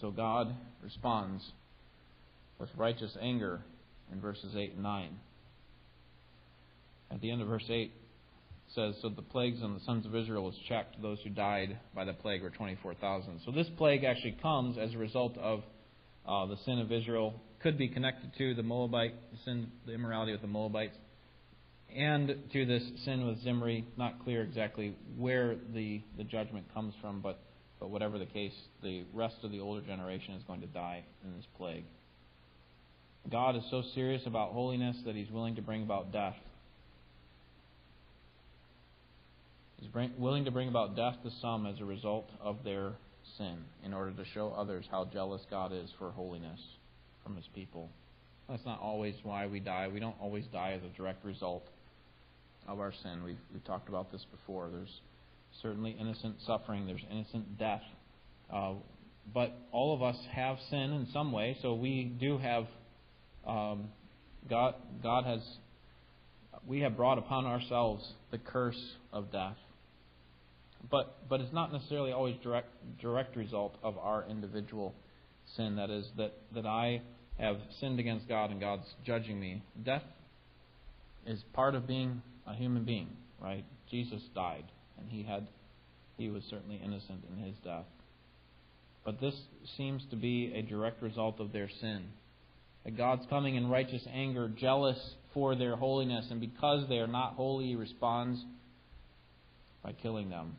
So 0.00 0.10
God 0.10 0.54
responds 0.82 1.44
with 2.58 2.70
righteous 2.76 3.16
anger 3.20 3.60
in 4.12 4.20
verses 4.20 4.54
8 4.56 4.74
and 4.74 4.82
9. 4.82 5.10
At 7.10 7.20
the 7.20 7.30
end 7.30 7.42
of 7.42 7.48
verse 7.48 7.64
8, 7.68 7.92
says, 8.78 8.94
So 9.02 9.08
the 9.08 9.22
plagues 9.22 9.60
on 9.62 9.74
the 9.74 9.80
sons 9.80 10.06
of 10.06 10.14
Israel 10.14 10.44
was 10.44 10.54
checked. 10.68 11.00
Those 11.02 11.18
who 11.24 11.30
died 11.30 11.78
by 11.94 12.04
the 12.04 12.12
plague 12.12 12.42
were 12.42 12.50
24,000. 12.50 13.40
So 13.44 13.50
this 13.50 13.66
plague 13.76 14.04
actually 14.04 14.36
comes 14.40 14.78
as 14.78 14.94
a 14.94 14.98
result 14.98 15.36
of 15.38 15.62
uh, 16.26 16.46
the 16.46 16.56
sin 16.64 16.78
of 16.78 16.92
Israel 16.92 17.34
could 17.60 17.76
be 17.76 17.88
connected 17.88 18.30
to 18.38 18.54
the 18.54 18.62
Moabite 18.62 19.14
sin, 19.44 19.68
the 19.84 19.92
immorality 19.92 20.30
with 20.30 20.42
the 20.42 20.46
Moabites, 20.46 20.96
and 21.94 22.36
to 22.52 22.66
this 22.66 22.82
sin 23.04 23.26
with 23.26 23.42
Zimri. 23.42 23.84
Not 23.96 24.22
clear 24.22 24.42
exactly 24.42 24.94
where 25.16 25.56
the, 25.74 26.00
the 26.16 26.24
judgment 26.24 26.72
comes 26.72 26.94
from, 27.00 27.20
but, 27.20 27.40
but 27.80 27.90
whatever 27.90 28.18
the 28.18 28.26
case, 28.26 28.54
the 28.82 29.04
rest 29.12 29.36
of 29.42 29.50
the 29.50 29.58
older 29.58 29.80
generation 29.80 30.34
is 30.34 30.42
going 30.44 30.60
to 30.60 30.66
die 30.68 31.02
in 31.24 31.34
this 31.34 31.46
plague. 31.56 31.84
God 33.28 33.56
is 33.56 33.62
so 33.70 33.82
serious 33.94 34.22
about 34.26 34.52
holiness 34.52 34.96
that 35.04 35.16
he's 35.16 35.30
willing 35.30 35.56
to 35.56 35.62
bring 35.62 35.82
about 35.82 36.12
death. 36.12 36.36
Bring, 39.92 40.12
willing 40.18 40.44
to 40.44 40.50
bring 40.50 40.68
about 40.68 40.96
death 40.96 41.14
to 41.22 41.30
some 41.40 41.66
as 41.66 41.80
a 41.80 41.84
result 41.84 42.28
of 42.40 42.64
their 42.64 42.92
sin 43.36 43.58
in 43.84 43.94
order 43.94 44.10
to 44.12 44.24
show 44.34 44.52
others 44.56 44.84
how 44.90 45.04
jealous 45.12 45.42
God 45.50 45.72
is 45.72 45.88
for 45.98 46.10
holiness 46.10 46.60
from 47.22 47.36
his 47.36 47.46
people. 47.54 47.88
That's 48.48 48.64
not 48.64 48.80
always 48.80 49.14
why 49.22 49.46
we 49.46 49.60
die. 49.60 49.88
We 49.88 50.00
don't 50.00 50.16
always 50.20 50.44
die 50.52 50.72
as 50.72 50.82
a 50.82 50.96
direct 50.96 51.24
result 51.24 51.66
of 52.66 52.80
our 52.80 52.92
sin. 53.02 53.22
We've, 53.24 53.38
we've 53.52 53.64
talked 53.64 53.88
about 53.88 54.10
this 54.10 54.24
before. 54.30 54.68
There's 54.70 55.00
certainly 55.62 55.96
innocent 55.98 56.36
suffering, 56.46 56.86
there's 56.86 57.04
innocent 57.10 57.58
death. 57.58 57.82
Uh, 58.52 58.74
but 59.32 59.52
all 59.72 59.94
of 59.94 60.02
us 60.02 60.16
have 60.32 60.56
sin 60.70 60.92
in 60.92 61.06
some 61.12 61.32
way, 61.32 61.56
so 61.60 61.74
we 61.74 62.04
do 62.18 62.38
have 62.38 62.66
um, 63.46 63.88
God. 64.48 64.74
God 65.02 65.24
has 65.24 65.40
we 66.66 66.80
have 66.80 66.96
brought 66.96 67.18
upon 67.18 67.46
ourselves 67.46 68.06
the 68.30 68.38
curse 68.38 68.80
of 69.12 69.30
death. 69.30 69.56
But 70.90 71.28
but 71.28 71.40
it's 71.40 71.52
not 71.52 71.72
necessarily 71.72 72.12
always 72.12 72.36
direct 72.42 72.68
direct 73.00 73.36
result 73.36 73.76
of 73.82 73.98
our 73.98 74.24
individual 74.28 74.94
sin. 75.56 75.76
That 75.76 75.90
is 75.90 76.06
that 76.16 76.34
that 76.54 76.66
I 76.66 77.02
have 77.38 77.58
sinned 77.80 78.00
against 78.00 78.28
God 78.28 78.50
and 78.50 78.60
God's 78.60 78.86
judging 79.04 79.38
me. 79.38 79.62
Death 79.84 80.02
is 81.26 81.42
part 81.52 81.74
of 81.74 81.86
being 81.86 82.22
a 82.46 82.54
human 82.54 82.84
being, 82.84 83.08
right? 83.40 83.64
Jesus 83.90 84.22
died, 84.34 84.64
and 84.98 85.08
he 85.10 85.22
had 85.22 85.46
he 86.16 86.28
was 86.30 86.42
certainly 86.50 86.80
innocent 86.82 87.24
in 87.30 87.42
his 87.42 87.54
death. 87.64 87.84
But 89.04 89.20
this 89.20 89.34
seems 89.76 90.02
to 90.10 90.16
be 90.16 90.52
a 90.54 90.62
direct 90.62 91.02
result 91.02 91.40
of 91.40 91.52
their 91.52 91.68
sin. 91.80 92.04
That 92.84 92.96
God's 92.96 93.24
coming 93.30 93.56
in 93.56 93.68
righteous 93.68 94.02
anger, 94.12 94.48
jealous 94.48 94.98
for 95.32 95.54
their 95.54 95.76
holiness, 95.76 96.26
and 96.30 96.40
because 96.40 96.88
they 96.88 96.98
are 96.98 97.06
not 97.06 97.34
holy, 97.34 97.66
he 97.68 97.74
responds 97.76 98.44
by 99.82 99.92
killing 99.92 100.28
them. 100.28 100.56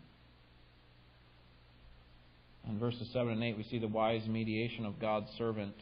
In 2.69 2.79
verses 2.79 3.09
7 3.11 3.33
and 3.33 3.43
8, 3.43 3.57
we 3.57 3.63
see 3.63 3.79
the 3.79 3.87
wise 3.87 4.27
mediation 4.27 4.85
of 4.85 4.99
God's 4.99 5.29
servant 5.37 5.73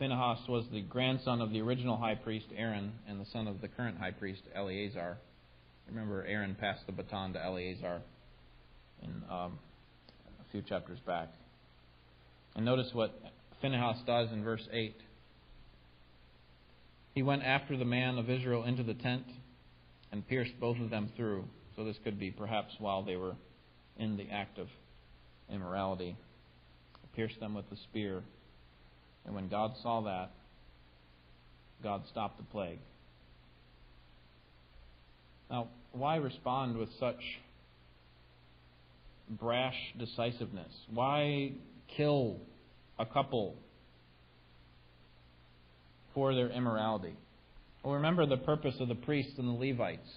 Phinehas 0.00 0.38
was 0.48 0.64
the 0.72 0.80
grandson 0.80 1.42
of 1.42 1.50
the 1.50 1.60
original 1.60 1.98
high 1.98 2.14
priest 2.14 2.46
Aaron 2.56 2.92
and 3.06 3.20
the 3.20 3.26
son 3.34 3.46
of 3.46 3.60
the 3.60 3.68
current 3.68 3.98
high 3.98 4.12
priest 4.12 4.40
Eleazar. 4.54 5.18
Remember, 5.86 6.24
Aaron 6.24 6.56
passed 6.58 6.86
the 6.86 6.92
baton 6.92 7.34
to 7.34 7.44
Eleazar 7.44 8.00
in 9.02 9.10
um, 9.30 9.58
a 10.40 10.50
few 10.50 10.62
chapters 10.62 10.98
back. 11.06 11.28
And 12.56 12.64
notice 12.64 12.88
what 12.94 13.12
Phinehas 13.60 13.98
does 14.06 14.32
in 14.32 14.42
verse 14.42 14.66
8. 14.72 14.96
He 17.14 17.22
went 17.22 17.42
after 17.42 17.76
the 17.76 17.84
man 17.84 18.16
of 18.16 18.30
Israel 18.30 18.64
into 18.64 18.82
the 18.82 18.94
tent 18.94 19.24
and 20.12 20.26
pierced 20.26 20.58
both 20.58 20.78
of 20.80 20.88
them 20.88 21.10
through. 21.14 21.44
So 21.76 21.84
this 21.84 21.96
could 22.04 22.18
be 22.18 22.30
perhaps 22.30 22.72
while 22.78 23.02
they 23.02 23.16
were 23.16 23.34
in 23.98 24.16
the 24.16 24.30
act 24.30 24.58
of 24.58 24.68
immorality. 25.52 26.16
Pierced 27.14 27.40
them 27.40 27.54
with 27.54 27.68
the 27.70 27.76
spear 27.76 28.22
and 29.24 29.34
when 29.34 29.48
God 29.48 29.72
saw 29.82 30.02
that, 30.02 30.30
God 31.82 32.02
stopped 32.10 32.38
the 32.38 32.44
plague. 32.44 32.78
Now, 35.50 35.68
why 35.92 36.16
respond 36.16 36.76
with 36.76 36.88
such 36.98 37.20
brash 39.28 39.76
decisiveness? 39.98 40.72
Why 40.92 41.52
kill 41.96 42.36
a 42.98 43.06
couple 43.06 43.56
for 46.14 46.34
their 46.34 46.50
immorality? 46.50 47.14
Well, 47.82 47.94
remember 47.94 48.26
the 48.26 48.36
purpose 48.36 48.74
of 48.78 48.88
the 48.88 48.94
priests 48.94 49.32
and 49.38 49.48
the 49.48 49.52
Levites. 49.52 50.08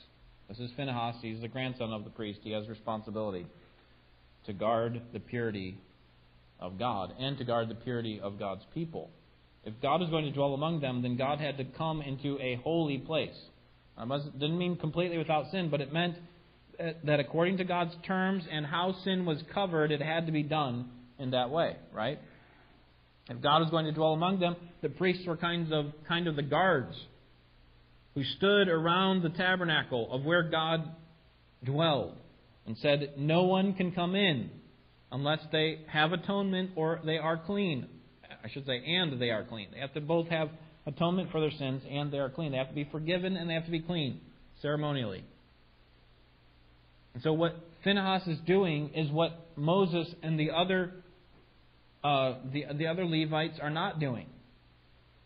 This 0.49 0.59
is 0.59 0.69
Phinehas. 0.75 1.15
He's 1.21 1.41
the 1.41 1.47
grandson 1.47 1.93
of 1.93 2.03
the 2.03 2.09
priest. 2.09 2.39
He 2.43 2.51
has 2.51 2.67
responsibility. 2.67 3.47
To 4.45 4.53
guard 4.53 5.01
the 5.13 5.19
purity 5.19 5.77
of 6.59 6.79
God 6.79 7.13
and 7.19 7.37
to 7.37 7.43
guard 7.43 7.69
the 7.69 7.75
purity 7.75 8.19
of 8.21 8.39
God's 8.39 8.63
people. 8.73 9.09
If 9.65 9.73
God 9.81 10.01
was 10.01 10.09
going 10.09 10.25
to 10.25 10.31
dwell 10.31 10.53
among 10.53 10.81
them, 10.81 11.01
then 11.01 11.17
God 11.17 11.39
had 11.39 11.57
to 11.57 11.63
come 11.63 12.01
into 12.01 12.37
a 12.39 12.55
holy 12.63 12.97
place. 12.97 13.35
It 13.97 14.39
didn't 14.39 14.57
mean 14.57 14.75
completely 14.77 15.17
without 15.17 15.51
sin, 15.51 15.69
but 15.69 15.79
it 15.79 15.93
meant 15.93 16.15
uh, 16.79 16.91
that 17.05 17.19
according 17.19 17.57
to 17.57 17.63
God's 17.63 17.93
terms 18.05 18.43
and 18.51 18.65
how 18.65 18.95
sin 19.03 19.25
was 19.25 19.41
covered, 19.53 19.91
it 19.91 20.01
had 20.01 20.25
to 20.25 20.31
be 20.31 20.43
done 20.43 20.89
in 21.19 21.31
that 21.31 21.49
way, 21.49 21.75
right? 21.93 22.19
If 23.29 23.41
God 23.41 23.61
was 23.61 23.69
going 23.69 23.85
to 23.85 23.91
dwell 23.91 24.13
among 24.13 24.39
them, 24.39 24.55
the 24.81 24.89
priests 24.89 25.25
were 25.25 25.37
kinds 25.37 25.71
of 25.71 25.85
kind 26.07 26.27
of 26.27 26.35
the 26.35 26.41
guards 26.41 26.95
who 28.15 28.23
stood 28.23 28.67
around 28.67 29.21
the 29.21 29.29
tabernacle 29.29 30.11
of 30.11 30.23
where 30.23 30.43
God 30.43 30.89
dwelled 31.63 32.15
and 32.65 32.77
said, 32.77 33.13
No 33.17 33.43
one 33.43 33.73
can 33.73 33.91
come 33.91 34.15
in 34.15 34.49
unless 35.11 35.39
they 35.51 35.79
have 35.87 36.11
atonement 36.11 36.71
or 36.75 36.99
they 37.05 37.17
are 37.17 37.37
clean. 37.37 37.87
I 38.43 38.49
should 38.49 38.65
say, 38.65 38.83
and 38.85 39.21
they 39.21 39.29
are 39.29 39.43
clean. 39.43 39.69
They 39.71 39.79
have 39.79 39.93
to 39.93 40.01
both 40.01 40.27
have 40.27 40.49
atonement 40.85 41.31
for 41.31 41.39
their 41.39 41.51
sins 41.51 41.83
and 41.89 42.11
they 42.11 42.17
are 42.17 42.29
clean. 42.29 42.51
They 42.51 42.57
have 42.57 42.69
to 42.69 42.75
be 42.75 42.87
forgiven 42.91 43.37
and 43.37 43.49
they 43.49 43.53
have 43.53 43.65
to 43.65 43.71
be 43.71 43.81
clean 43.81 44.19
ceremonially. 44.61 45.23
And 47.13 47.23
so 47.23 47.33
what 47.33 47.55
Phinehas 47.83 48.27
is 48.27 48.39
doing 48.45 48.89
is 48.95 49.11
what 49.11 49.31
Moses 49.55 50.07
and 50.23 50.39
the 50.39 50.51
other 50.51 50.93
uh, 52.03 52.35
the 52.51 52.65
the 52.75 52.87
other 52.87 53.05
Levites 53.05 53.59
are 53.61 53.69
not 53.69 53.99
doing. 53.99 54.27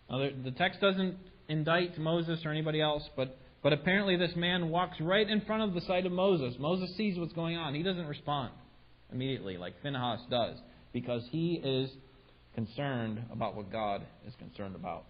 Now, 0.10 0.20
the, 0.20 0.30
the 0.44 0.52
text 0.52 0.80
doesn't 0.80 1.18
indict 1.48 1.98
Moses 1.98 2.40
or 2.46 2.52
anybody 2.52 2.82
else, 2.82 3.04
but 3.16 3.38
but 3.64 3.74
apparently 3.74 4.16
this 4.16 4.36
man 4.36 4.70
walks 4.70 4.98
right 5.02 5.28
in 5.28 5.42
front 5.42 5.64
of 5.64 5.74
the 5.74 5.82
sight 5.82 6.06
of 6.06 6.12
Moses. 6.12 6.56
Moses 6.60 6.96
sees 6.96 7.18
what's 7.18 7.34
going 7.34 7.58
on. 7.58 7.74
He 7.74 7.84
doesn't 7.84 8.08
respond 8.08 8.52
immediately 9.12 9.58
like 9.58 9.82
Phinehas 9.82 10.22
does 10.30 10.58
because 10.94 11.24
he 11.32 11.62
is 11.64 11.90
concerned 12.56 13.22
about 13.32 13.56
what 13.56 13.72
God 13.72 14.06
is 14.28 14.34
concerned 14.40 14.76
about. 14.76 15.06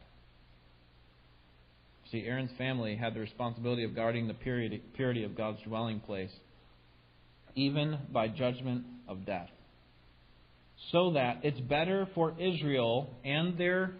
See, 2.12 2.24
Aaron's 2.26 2.52
family 2.58 2.96
had 2.96 3.14
the 3.14 3.20
responsibility 3.20 3.84
of 3.84 3.94
guarding 3.94 4.28
the 4.28 4.34
purity 4.34 5.24
of 5.24 5.36
God's 5.36 5.62
dwelling 5.66 6.00
place, 6.00 6.32
even 7.56 8.00
by 8.12 8.30
judgment 8.30 8.86
of 9.08 9.26
death. 9.26 9.50
So 10.92 11.12
that 11.14 11.40
it's 11.44 11.60
better 11.60 12.08
for 12.16 12.34
Israel 12.40 13.10
and 13.26 13.58
their 13.58 13.94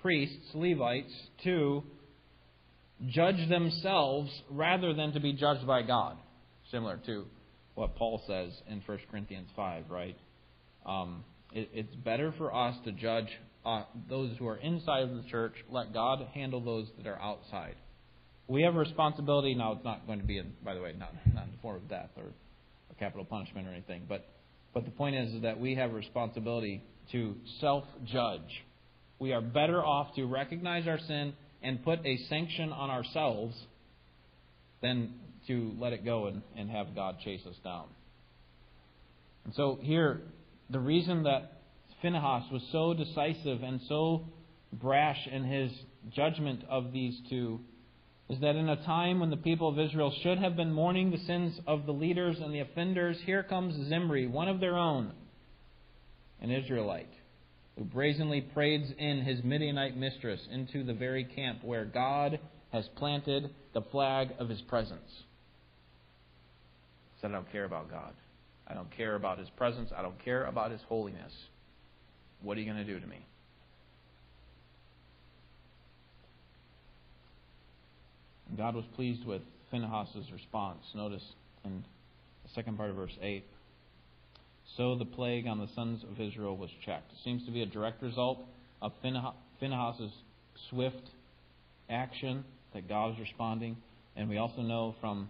priests, 0.00 0.50
Levites, 0.54 1.12
to 1.44 1.84
judge 3.08 3.48
themselves 3.48 4.30
rather 4.50 4.94
than 4.94 5.12
to 5.12 5.20
be 5.20 5.32
judged 5.32 5.66
by 5.66 5.82
God. 5.82 6.16
Similar 6.70 7.00
to 7.06 7.24
what 7.74 7.96
Paul 7.96 8.22
says 8.26 8.52
in 8.68 8.82
1 8.84 8.98
Corinthians 9.10 9.48
5, 9.56 9.84
right? 9.90 10.16
Um, 10.86 11.24
it, 11.52 11.70
it's 11.72 11.94
better 11.96 12.34
for 12.38 12.54
us 12.54 12.76
to 12.84 12.92
judge 12.92 13.28
uh, 13.64 13.84
those 14.08 14.36
who 14.38 14.46
are 14.46 14.56
inside 14.56 15.02
of 15.02 15.10
the 15.10 15.22
church. 15.30 15.54
Let 15.70 15.92
God 15.92 16.26
handle 16.34 16.60
those 16.60 16.88
that 16.98 17.06
are 17.06 17.20
outside. 17.20 17.76
We 18.48 18.62
have 18.62 18.74
a 18.74 18.78
responsibility. 18.78 19.54
Now, 19.54 19.72
it's 19.72 19.84
not 19.84 20.06
going 20.06 20.20
to 20.20 20.26
be, 20.26 20.38
in, 20.38 20.52
by 20.64 20.74
the 20.74 20.80
way, 20.80 20.94
not, 20.98 21.12
not 21.32 21.44
in 21.44 21.52
the 21.52 21.58
form 21.62 21.76
of 21.76 21.88
death 21.88 22.10
or, 22.16 22.24
or 22.24 22.94
capital 22.98 23.24
punishment 23.24 23.66
or 23.66 23.70
anything. 23.70 24.02
But, 24.08 24.26
but 24.74 24.84
the 24.84 24.90
point 24.90 25.16
is, 25.16 25.32
is 25.34 25.42
that 25.42 25.58
we 25.58 25.74
have 25.76 25.90
a 25.90 25.94
responsibility 25.94 26.82
to 27.12 27.36
self 27.60 27.84
judge. 28.04 28.64
We 29.18 29.32
are 29.32 29.40
better 29.40 29.84
off 29.84 30.14
to 30.16 30.24
recognize 30.26 30.88
our 30.88 30.98
sin 30.98 31.34
and 31.62 31.82
put 31.84 32.04
a 32.04 32.16
sanction 32.28 32.72
on 32.72 32.90
ourselves 32.90 33.56
than 34.80 35.14
to 35.46 35.74
let 35.78 35.92
it 35.92 36.04
go 36.04 36.26
and, 36.26 36.42
and 36.56 36.70
have 36.70 36.94
God 36.94 37.16
chase 37.24 37.42
us 37.46 37.56
down. 37.64 37.86
And 39.44 39.54
so 39.54 39.78
here, 39.80 40.20
the 40.70 40.78
reason 40.78 41.24
that 41.24 41.62
Phinehas 42.00 42.44
was 42.52 42.62
so 42.72 42.94
decisive 42.94 43.62
and 43.62 43.80
so 43.88 44.26
brash 44.72 45.26
in 45.30 45.44
his 45.44 45.72
judgment 46.14 46.64
of 46.68 46.92
these 46.92 47.18
two 47.28 47.60
is 48.28 48.40
that 48.40 48.56
in 48.56 48.68
a 48.68 48.84
time 48.84 49.20
when 49.20 49.30
the 49.30 49.36
people 49.36 49.68
of 49.68 49.78
Israel 49.78 50.12
should 50.22 50.38
have 50.38 50.56
been 50.56 50.72
mourning 50.72 51.10
the 51.10 51.18
sins 51.18 51.58
of 51.66 51.86
the 51.86 51.92
leaders 51.92 52.36
and 52.40 52.54
the 52.54 52.60
offenders, 52.60 53.18
here 53.24 53.42
comes 53.42 53.88
Zimri, 53.88 54.26
one 54.26 54.48
of 54.48 54.58
their 54.58 54.76
own, 54.76 55.12
an 56.40 56.50
Israelite, 56.50 57.12
who 57.76 57.84
brazenly 57.84 58.40
parades 58.40 58.90
in 58.98 59.22
his 59.22 59.42
Midianite 59.42 59.96
mistress 59.96 60.40
into 60.50 60.84
the 60.84 60.94
very 60.94 61.24
camp 61.24 61.64
where 61.64 61.84
God 61.84 62.38
has 62.72 62.86
planted 62.96 63.50
the 63.74 63.82
flag 63.82 64.30
of 64.38 64.48
his 64.48 64.60
presence. 64.62 65.00
Said, 67.20 67.30
I 67.30 67.34
don't 67.34 67.50
care 67.52 67.64
about 67.64 67.90
God. 67.90 68.12
I 68.66 68.74
don't 68.74 68.94
care 68.96 69.14
about 69.14 69.38
his 69.38 69.48
presence. 69.50 69.90
I 69.96 70.02
don't 70.02 70.22
care 70.24 70.44
about 70.44 70.70
his 70.70 70.80
holiness. 70.88 71.32
What 72.42 72.56
are 72.56 72.60
you 72.60 72.66
going 72.70 72.84
to 72.84 72.92
do 72.92 72.98
to 72.98 73.06
me? 73.06 73.24
God 78.56 78.74
was 78.74 78.84
pleased 78.94 79.24
with 79.24 79.42
Phinehas' 79.70 80.30
response. 80.32 80.82
Notice 80.94 81.22
in 81.64 81.84
the 82.44 82.50
second 82.54 82.76
part 82.76 82.90
of 82.90 82.96
verse 82.96 83.16
8. 83.20 83.44
So 84.76 84.94
the 84.96 85.04
plague 85.04 85.46
on 85.46 85.58
the 85.58 85.68
sons 85.74 86.02
of 86.10 86.20
Israel 86.20 86.56
was 86.56 86.70
checked. 86.84 87.12
It 87.12 87.18
seems 87.24 87.44
to 87.44 87.50
be 87.50 87.62
a 87.62 87.66
direct 87.66 88.02
result 88.02 88.38
of 88.80 88.92
Phinehas' 89.02 90.10
swift 90.70 91.10
action 91.90 92.44
that 92.72 92.88
God 92.88 93.12
is 93.12 93.20
responding. 93.20 93.76
And 94.16 94.28
we 94.28 94.38
also 94.38 94.62
know 94.62 94.94
from 95.00 95.28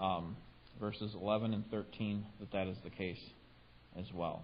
um, 0.00 0.36
verses 0.80 1.12
11 1.14 1.54
and 1.54 1.70
13 1.70 2.24
that 2.40 2.50
that 2.52 2.66
is 2.66 2.76
the 2.82 2.90
case 2.90 3.20
as 3.98 4.06
well. 4.14 4.42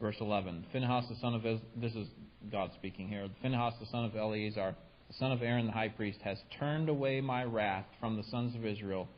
Verse 0.00 0.16
11 0.20 0.66
Phinehas 0.72 1.04
the 1.08 1.16
son 1.20 1.34
of 1.34 1.42
this 1.42 1.92
is 1.94 2.08
God 2.50 2.70
speaking 2.74 3.08
here. 3.08 3.28
Phinehas 3.40 3.74
the 3.80 3.86
son 3.86 4.04
of 4.04 4.16
Eleazar, 4.16 4.74
the 5.08 5.14
son 5.14 5.32
of 5.32 5.42
Aaron 5.42 5.66
the 5.66 5.72
high 5.72 5.88
priest, 5.88 6.18
has 6.22 6.38
turned 6.58 6.88
away 6.88 7.20
my 7.20 7.44
wrath 7.44 7.86
from 8.00 8.16
the 8.16 8.24
sons 8.24 8.54
of 8.54 8.66
Israel. 8.66 9.08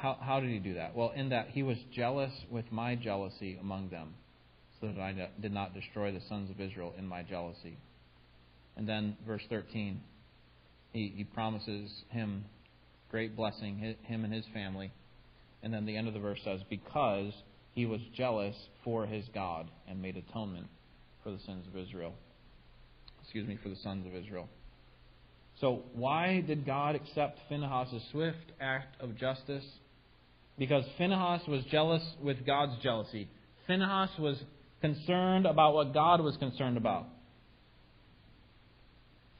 How, 0.00 0.16
how 0.20 0.38
did 0.38 0.50
he 0.50 0.60
do 0.60 0.74
that? 0.74 0.94
Well, 0.94 1.12
in 1.16 1.30
that 1.30 1.48
he 1.48 1.64
was 1.64 1.76
jealous 1.92 2.32
with 2.50 2.70
my 2.70 2.94
jealousy 2.94 3.58
among 3.60 3.88
them, 3.88 4.14
so 4.80 4.86
that 4.86 5.00
I 5.00 5.28
did 5.40 5.52
not 5.52 5.74
destroy 5.74 6.12
the 6.12 6.20
sons 6.28 6.50
of 6.50 6.60
Israel 6.60 6.94
in 6.96 7.04
my 7.04 7.24
jealousy. 7.24 7.76
And 8.76 8.88
then 8.88 9.16
verse 9.26 9.42
13, 9.48 10.00
he, 10.92 11.12
he 11.16 11.24
promises 11.24 11.90
him 12.10 12.44
great 13.10 13.34
blessing, 13.34 13.96
him 14.04 14.24
and 14.24 14.32
his 14.32 14.44
family. 14.54 14.92
And 15.64 15.74
then 15.74 15.84
the 15.84 15.96
end 15.96 16.06
of 16.06 16.14
the 16.14 16.20
verse 16.20 16.38
says, 16.44 16.60
Because 16.70 17.32
he 17.74 17.84
was 17.84 18.00
jealous 18.16 18.54
for 18.84 19.04
his 19.04 19.24
God 19.34 19.68
and 19.88 20.00
made 20.00 20.16
atonement 20.16 20.68
for 21.24 21.32
the 21.32 21.40
sins 21.40 21.66
of 21.66 21.76
Israel. 21.76 22.14
Excuse 23.22 23.48
me, 23.48 23.58
for 23.60 23.68
the 23.68 23.76
sons 23.82 24.06
of 24.06 24.14
Israel. 24.14 24.48
So, 25.60 25.82
why 25.92 26.40
did 26.46 26.64
God 26.64 26.94
accept 26.94 27.40
Phinehas' 27.48 28.00
swift 28.12 28.52
act 28.60 29.00
of 29.00 29.16
justice? 29.16 29.64
Because 30.58 30.84
Phinehas 30.96 31.42
was 31.46 31.64
jealous 31.70 32.02
with 32.22 32.44
God's 32.44 32.82
jealousy. 32.82 33.28
Phinehas 33.66 34.10
was 34.18 34.36
concerned 34.80 35.46
about 35.46 35.74
what 35.74 35.94
God 35.94 36.20
was 36.20 36.36
concerned 36.36 36.76
about. 36.76 37.06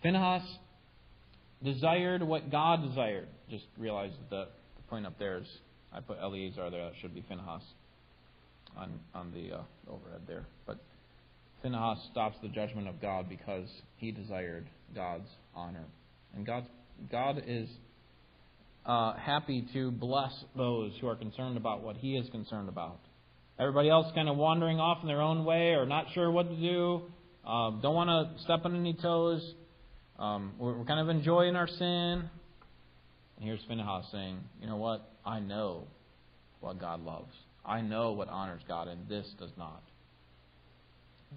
Phinehas 0.02 0.42
desired 1.62 2.22
what 2.22 2.50
God 2.50 2.88
desired. 2.88 3.28
Just 3.50 3.64
realize 3.76 4.12
that 4.30 4.48
the 4.76 4.82
point 4.88 5.06
up 5.06 5.18
there 5.18 5.38
is 5.38 5.46
I 5.92 6.00
put 6.00 6.18
Eleazar 6.20 6.70
there. 6.70 6.84
That 6.84 6.92
should 7.00 7.14
be 7.14 7.24
Phinehas 7.28 7.62
on 8.76 9.00
on 9.14 9.32
the 9.32 9.56
uh, 9.56 9.62
overhead 9.90 10.22
there. 10.26 10.44
But 10.66 10.78
Phinehas 11.62 11.98
stops 12.12 12.36
the 12.42 12.48
judgment 12.48 12.88
of 12.88 13.00
God 13.00 13.28
because 13.28 13.68
he 13.96 14.12
desired 14.12 14.66
God's 14.94 15.28
honor, 15.54 15.84
and 16.34 16.46
God 16.46 16.66
God 17.10 17.42
is 17.46 17.68
uh, 18.86 19.14
happy 19.14 19.66
to 19.72 19.90
bless 19.90 20.32
those 20.56 20.92
who 21.00 21.08
are 21.08 21.16
concerned 21.16 21.56
about 21.56 21.82
what 21.82 21.96
He 21.96 22.16
is 22.16 22.28
concerned 22.30 22.68
about. 22.68 23.00
Everybody 23.58 23.90
else 23.90 24.06
kind 24.14 24.28
of 24.28 24.36
wandering 24.36 24.78
off 24.78 24.98
in 25.02 25.08
their 25.08 25.20
own 25.20 25.44
way 25.44 25.70
or 25.72 25.84
not 25.84 26.06
sure 26.14 26.30
what 26.30 26.48
to 26.48 26.56
do, 26.56 27.02
uh, 27.44 27.70
don't 27.80 27.94
want 27.94 28.08
to 28.08 28.42
step 28.44 28.60
on 28.64 28.76
any 28.76 28.94
toes. 28.94 29.42
Um, 30.18 30.52
we're, 30.58 30.78
we're 30.78 30.84
kind 30.84 31.00
of 31.00 31.08
enjoying 31.08 31.56
our 31.56 31.66
sin. 31.66 32.28
And 33.36 33.46
here's 33.46 33.60
Phinehas 33.68 34.06
saying, 34.12 34.38
you 34.60 34.66
know 34.66 34.76
what? 34.76 35.12
I 35.24 35.40
know 35.40 35.84
what 36.60 36.80
God 36.80 37.00
loves. 37.00 37.32
I 37.64 37.80
know 37.80 38.12
what 38.12 38.28
honors 38.28 38.62
God, 38.66 38.88
and 38.88 39.08
this 39.08 39.26
does 39.38 39.50
not. 39.56 39.82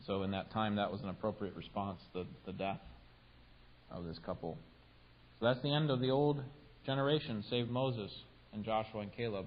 So 0.08 0.24
in 0.24 0.32
that 0.32 0.52
time, 0.52 0.78
that 0.78 0.92
was 0.92 1.02
an 1.02 1.10
appropriate 1.10 1.56
response 1.56 2.00
to 2.14 2.26
the 2.46 2.54
death 2.54 2.80
of 3.92 4.06
this 4.06 4.18
couple. 4.26 4.58
So 5.40 5.46
that's 5.46 5.62
the 5.62 5.74
end 5.74 5.90
of 5.90 6.00
the 6.00 6.10
old 6.10 6.42
generation, 6.86 7.44
save 7.50 7.70
Moses 7.70 8.12
and 8.54 8.64
Joshua 8.64 9.02
and 9.02 9.16
Caleb. 9.16 9.46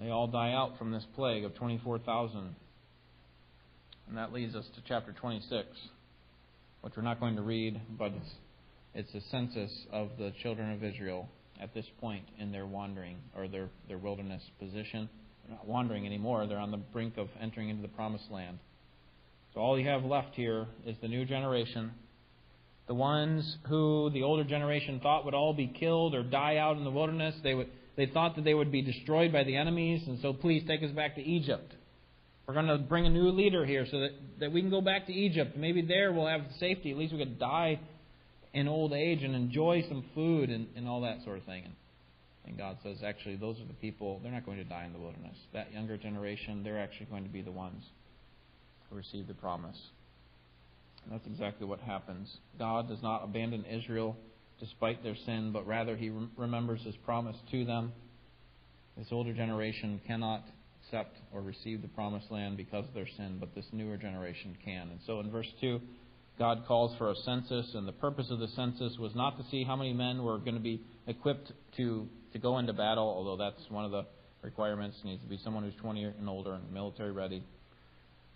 They 0.00 0.10
all 0.10 0.26
die 0.26 0.52
out 0.52 0.78
from 0.78 0.90
this 0.90 1.04
plague 1.14 1.44
of 1.44 1.54
24,000. 1.54 2.54
And 4.08 4.16
that 4.16 4.32
leads 4.32 4.54
us 4.54 4.66
to 4.74 4.82
chapter 4.86 5.12
26, 5.12 5.66
which 6.80 6.94
we're 6.96 7.02
not 7.02 7.20
going 7.20 7.36
to 7.36 7.42
read, 7.42 7.80
but 7.98 8.12
it's, 8.12 8.30
it's 8.94 9.14
a 9.14 9.28
census 9.30 9.86
of 9.92 10.10
the 10.18 10.32
children 10.42 10.72
of 10.72 10.82
Israel 10.82 11.28
at 11.60 11.72
this 11.74 11.86
point 12.00 12.24
in 12.38 12.50
their 12.50 12.66
wandering 12.66 13.16
or 13.36 13.48
their, 13.48 13.68
their 13.88 13.98
wilderness 13.98 14.42
position. 14.58 15.08
They're 15.46 15.56
not 15.56 15.66
wandering 15.66 16.06
anymore. 16.06 16.46
They're 16.46 16.58
on 16.58 16.70
the 16.70 16.76
brink 16.76 17.16
of 17.16 17.28
entering 17.40 17.68
into 17.68 17.82
the 17.82 17.88
promised 17.88 18.30
land. 18.30 18.58
So 19.54 19.60
all 19.60 19.78
you 19.78 19.88
have 19.88 20.04
left 20.04 20.34
here 20.34 20.66
is 20.86 20.96
the 21.00 21.08
new 21.08 21.24
generation. 21.24 21.92
The 22.92 22.96
ones 22.96 23.56
who 23.70 24.10
the 24.12 24.22
older 24.22 24.44
generation 24.44 25.00
thought 25.02 25.24
would 25.24 25.32
all 25.32 25.54
be 25.54 25.66
killed 25.66 26.14
or 26.14 26.22
die 26.22 26.58
out 26.58 26.76
in 26.76 26.84
the 26.84 26.90
wilderness, 26.90 27.34
they 27.42 27.54
would 27.54 27.70
they 27.96 28.04
thought 28.04 28.36
that 28.36 28.44
they 28.44 28.52
would 28.52 28.70
be 28.70 28.82
destroyed 28.82 29.32
by 29.32 29.44
the 29.44 29.56
enemies, 29.56 30.02
and 30.06 30.20
so 30.20 30.34
please 30.34 30.62
take 30.68 30.82
us 30.82 30.90
back 30.90 31.14
to 31.14 31.22
Egypt. 31.22 31.72
We're 32.46 32.52
going 32.52 32.66
to 32.66 32.76
bring 32.76 33.06
a 33.06 33.08
new 33.08 33.30
leader 33.30 33.64
here 33.64 33.86
so 33.90 34.00
that, 34.00 34.10
that 34.40 34.52
we 34.52 34.60
can 34.60 34.68
go 34.68 34.82
back 34.82 35.06
to 35.06 35.12
Egypt. 35.14 35.56
Maybe 35.56 35.80
there 35.80 36.12
we'll 36.12 36.26
have 36.26 36.42
safety. 36.60 36.90
At 36.90 36.98
least 36.98 37.14
we 37.14 37.18
could 37.18 37.38
die 37.38 37.80
in 38.52 38.68
old 38.68 38.92
age 38.92 39.22
and 39.22 39.34
enjoy 39.34 39.84
some 39.88 40.04
food 40.14 40.50
and, 40.50 40.66
and 40.76 40.86
all 40.86 41.00
that 41.00 41.24
sort 41.24 41.38
of 41.38 41.44
thing. 41.44 41.64
And, 41.64 41.74
and 42.44 42.58
God 42.58 42.76
says, 42.82 42.98
actually, 43.02 43.36
those 43.36 43.58
are 43.58 43.66
the 43.66 43.72
people, 43.72 44.20
they're 44.22 44.32
not 44.32 44.44
going 44.44 44.58
to 44.58 44.64
die 44.64 44.84
in 44.84 44.92
the 44.92 44.98
wilderness. 44.98 45.38
That 45.54 45.72
younger 45.72 45.96
generation, 45.96 46.62
they're 46.62 46.78
actually 46.78 47.06
going 47.06 47.24
to 47.24 47.30
be 47.30 47.40
the 47.40 47.52
ones 47.52 47.84
who 48.90 48.96
receive 48.96 49.28
the 49.28 49.34
promise. 49.34 49.78
And 51.04 51.12
that's 51.12 51.26
exactly 51.26 51.66
what 51.66 51.80
happens. 51.80 52.28
God 52.58 52.88
does 52.88 53.02
not 53.02 53.24
abandon 53.24 53.64
Israel 53.64 54.16
despite 54.60 55.02
their 55.02 55.16
sin, 55.26 55.50
but 55.52 55.66
rather 55.66 55.96
he 55.96 56.12
remembers 56.36 56.80
his 56.82 56.94
promise 57.04 57.36
to 57.50 57.64
them. 57.64 57.92
This 58.96 59.08
older 59.10 59.32
generation 59.32 60.00
cannot 60.06 60.44
accept 60.84 61.16
or 61.32 61.40
receive 61.40 61.82
the 61.82 61.88
promised 61.88 62.30
land 62.30 62.56
because 62.56 62.86
of 62.86 62.94
their 62.94 63.08
sin, 63.16 63.38
but 63.40 63.54
this 63.54 63.64
newer 63.72 63.96
generation 63.96 64.56
can. 64.64 64.90
And 64.90 65.00
so 65.06 65.20
in 65.20 65.30
verse 65.30 65.48
2, 65.60 65.80
God 66.38 66.64
calls 66.66 66.96
for 66.96 67.10
a 67.10 67.14
census, 67.24 67.74
and 67.74 67.86
the 67.86 67.92
purpose 67.92 68.30
of 68.30 68.38
the 68.38 68.48
census 68.48 68.96
was 68.98 69.14
not 69.14 69.36
to 69.38 69.44
see 69.50 69.64
how 69.64 69.76
many 69.76 69.92
men 69.92 70.22
were 70.22 70.38
going 70.38 70.54
to 70.54 70.60
be 70.60 70.80
equipped 71.06 71.52
to, 71.76 72.08
to 72.32 72.38
go 72.38 72.58
into 72.58 72.72
battle, 72.72 73.04
although 73.04 73.36
that's 73.36 73.68
one 73.70 73.84
of 73.84 73.90
the 73.90 74.04
requirements. 74.42 74.96
It 75.02 75.06
needs 75.06 75.22
to 75.22 75.28
be 75.28 75.38
someone 75.42 75.64
who's 75.64 75.74
20 75.80 76.04
and 76.04 76.28
older 76.28 76.54
and 76.54 76.72
military 76.72 77.12
ready. 77.12 77.42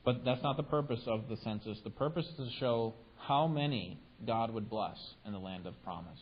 But 0.06 0.24
that's 0.24 0.42
not 0.44 0.56
the 0.56 0.62
purpose 0.62 1.00
of 1.08 1.28
the 1.28 1.36
census. 1.42 1.78
The 1.82 1.90
purpose 1.90 2.24
is 2.26 2.36
to 2.36 2.58
show 2.60 2.94
how 3.18 3.48
many 3.48 3.98
God 4.24 4.54
would 4.54 4.70
bless 4.70 4.96
in 5.26 5.32
the 5.32 5.38
land 5.40 5.66
of 5.66 5.74
promise. 5.82 6.20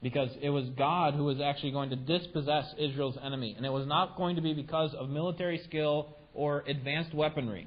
Because 0.00 0.30
it 0.40 0.50
was 0.50 0.64
God 0.78 1.14
who 1.14 1.24
was 1.24 1.40
actually 1.40 1.72
going 1.72 1.90
to 1.90 1.96
dispossess 1.96 2.72
Israel's 2.78 3.18
enemy. 3.20 3.54
And 3.56 3.66
it 3.66 3.72
was 3.72 3.88
not 3.88 4.16
going 4.16 4.36
to 4.36 4.42
be 4.42 4.54
because 4.54 4.94
of 4.94 5.10
military 5.10 5.60
skill 5.66 6.16
or 6.34 6.62
advanced 6.68 7.12
weaponry. 7.14 7.66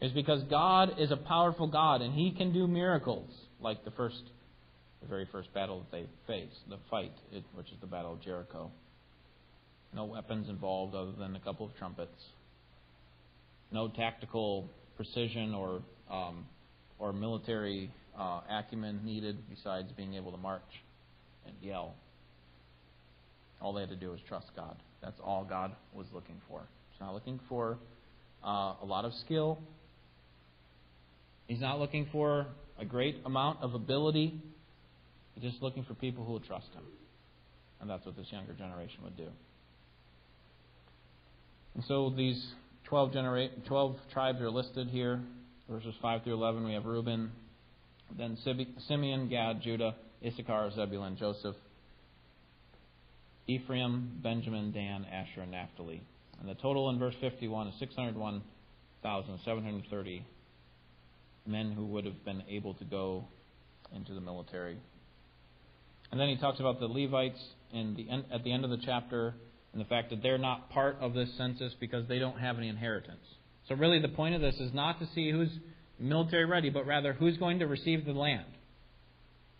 It's 0.00 0.14
because 0.14 0.44
God 0.44 1.00
is 1.00 1.10
a 1.10 1.16
powerful 1.16 1.66
God 1.66 2.00
and 2.00 2.14
He 2.14 2.30
can 2.30 2.52
do 2.52 2.68
miracles, 2.68 3.28
like 3.60 3.84
the 3.84 3.90
first, 3.90 4.22
the 5.02 5.08
very 5.08 5.26
first 5.32 5.52
battle 5.52 5.80
that 5.80 5.90
they 5.90 6.06
faced, 6.28 6.60
the 6.68 6.78
fight, 6.90 7.12
which 7.54 7.68
is 7.72 7.80
the 7.80 7.88
Battle 7.88 8.12
of 8.12 8.22
Jericho. 8.22 8.70
No 9.92 10.04
weapons 10.04 10.48
involved 10.48 10.94
other 10.94 11.12
than 11.18 11.34
a 11.34 11.40
couple 11.40 11.66
of 11.66 11.76
trumpets. 11.76 12.22
No 13.72 13.88
tactical 13.88 14.68
precision 14.96 15.54
or 15.54 15.82
um, 16.10 16.46
or 16.98 17.12
military 17.12 17.90
uh, 18.18 18.40
acumen 18.50 19.00
needed 19.04 19.36
besides 19.50 19.88
being 19.96 20.14
able 20.14 20.32
to 20.32 20.38
march 20.38 20.62
and 21.46 21.54
yell. 21.60 21.94
All 23.60 23.72
they 23.72 23.80
had 23.80 23.90
to 23.90 23.96
do 23.96 24.10
was 24.10 24.20
trust 24.28 24.46
God. 24.54 24.76
That's 25.02 25.18
all 25.22 25.44
God 25.44 25.72
was 25.94 26.06
looking 26.12 26.40
for. 26.48 26.60
He's 26.90 27.00
not 27.00 27.14
looking 27.14 27.40
for 27.48 27.78
uh, 28.44 28.74
a 28.82 28.84
lot 28.84 29.04
of 29.04 29.12
skill. 29.24 29.58
He's 31.46 31.60
not 31.60 31.78
looking 31.78 32.08
for 32.12 32.46
a 32.78 32.84
great 32.84 33.16
amount 33.24 33.62
of 33.62 33.74
ability. 33.74 34.40
He's 35.34 35.50
just 35.50 35.62
looking 35.62 35.84
for 35.84 35.94
people 35.94 36.24
who 36.24 36.32
will 36.32 36.40
trust 36.40 36.68
him. 36.74 36.82
And 37.80 37.88
that's 37.88 38.04
what 38.06 38.16
this 38.16 38.26
younger 38.30 38.52
generation 38.52 39.00
would 39.04 39.16
do. 39.16 39.28
And 41.74 41.84
so 41.86 42.12
these 42.16 42.42
12, 42.86 43.12
genera- 43.12 43.48
12 43.66 43.96
tribes 44.12 44.40
are 44.40 44.50
listed 44.50 44.88
here. 44.88 45.20
Verses 45.68 45.94
5 46.00 46.22
through 46.22 46.34
11, 46.34 46.64
we 46.64 46.74
have 46.74 46.84
Reuben, 46.84 47.32
then 48.16 48.38
Simeon, 48.86 49.28
Gad, 49.28 49.60
Judah, 49.60 49.96
Issachar, 50.24 50.70
Zebulun, 50.74 51.16
Joseph, 51.16 51.56
Ephraim, 53.48 54.20
Benjamin, 54.22 54.70
Dan, 54.72 55.04
Asher, 55.04 55.40
and 55.42 55.50
Naphtali. 55.50 56.00
And 56.38 56.48
the 56.48 56.54
total 56.54 56.88
in 56.90 57.00
verse 57.00 57.16
51 57.20 57.66
is 57.68 57.78
601,730 57.80 60.24
men 61.46 61.72
who 61.72 61.86
would 61.86 62.04
have 62.04 62.24
been 62.24 62.44
able 62.48 62.74
to 62.74 62.84
go 62.84 63.24
into 63.94 64.14
the 64.14 64.20
military. 64.20 64.78
And 66.10 66.20
then 66.20 66.28
he 66.28 66.36
talks 66.36 66.60
about 66.60 66.78
the 66.78 66.86
Levites 66.86 67.42
in 67.72 67.96
the 67.96 68.08
at 68.32 68.44
the 68.44 68.52
end 68.52 68.64
of 68.64 68.70
the 68.70 68.78
chapter 68.84 69.34
and 69.76 69.84
the 69.84 69.88
fact 69.90 70.08
that 70.08 70.22
they're 70.22 70.38
not 70.38 70.70
part 70.70 70.96
of 71.02 71.12
this 71.12 71.28
census 71.36 71.74
because 71.78 72.08
they 72.08 72.18
don't 72.18 72.38
have 72.38 72.56
any 72.56 72.68
inheritance. 72.68 73.20
So, 73.68 73.74
really, 73.74 74.00
the 74.00 74.08
point 74.08 74.34
of 74.34 74.40
this 74.40 74.54
is 74.54 74.72
not 74.72 74.98
to 75.00 75.08
see 75.14 75.30
who's 75.30 75.50
military 75.98 76.46
ready, 76.46 76.70
but 76.70 76.86
rather 76.86 77.12
who's 77.12 77.36
going 77.36 77.58
to 77.58 77.66
receive 77.66 78.06
the 78.06 78.12
land. 78.12 78.46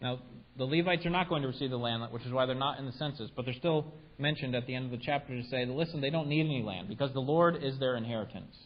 Now, 0.01 0.21
the 0.57 0.65
Levites 0.65 1.05
are 1.05 1.11
not 1.11 1.29
going 1.29 1.43
to 1.43 1.49
receive 1.49 1.69
the 1.69 1.77
land, 1.77 2.03
which 2.13 2.25
is 2.25 2.33
why 2.33 2.47
they're 2.47 2.55
not 2.55 2.79
in 2.79 2.87
the 2.87 2.93
census, 2.93 3.31
but 3.37 3.45
they're 3.45 3.53
still 3.53 3.93
mentioned 4.17 4.55
at 4.55 4.67
the 4.67 4.75
end 4.75 4.87
of 4.87 4.91
the 4.91 5.05
chapter 5.05 5.37
to 5.37 5.47
say, 5.51 5.67
listen, 5.67 6.01
they 6.01 6.09
don't 6.09 6.29
need 6.29 6.47
any 6.47 6.63
land 6.63 6.89
because 6.89 7.13
the 7.13 7.21
Lord 7.21 7.63
is 7.63 7.79
their 7.79 7.95
inheritance. 7.97 8.57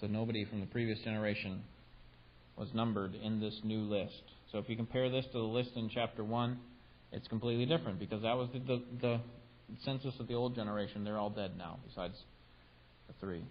so, 0.00 0.06
nobody 0.06 0.46
from 0.46 0.60
the 0.60 0.66
previous 0.66 0.98
generation 1.00 1.62
was 2.56 2.68
numbered 2.72 3.14
in 3.14 3.38
this 3.38 3.60
new 3.64 3.80
list. 3.80 4.22
So, 4.50 4.56
if 4.56 4.70
you 4.70 4.76
compare 4.76 5.10
this 5.10 5.26
to 5.26 5.38
the 5.38 5.44
list 5.44 5.72
in 5.76 5.90
chapter 5.90 6.24
1, 6.24 6.58
it's 7.12 7.28
completely 7.28 7.66
different 7.66 7.98
because 7.98 8.22
that 8.22 8.34
was 8.34 8.48
the, 8.54 8.58
the, 8.60 8.82
the 9.02 9.20
census 9.84 10.14
of 10.18 10.28
the 10.28 10.34
old 10.34 10.54
generation, 10.54 11.04
they're 11.04 11.18
all 11.18 11.30
dead 11.30 11.52
now, 11.56 11.78
besides 11.86 12.14
the 13.06 13.14
three. 13.20 13.42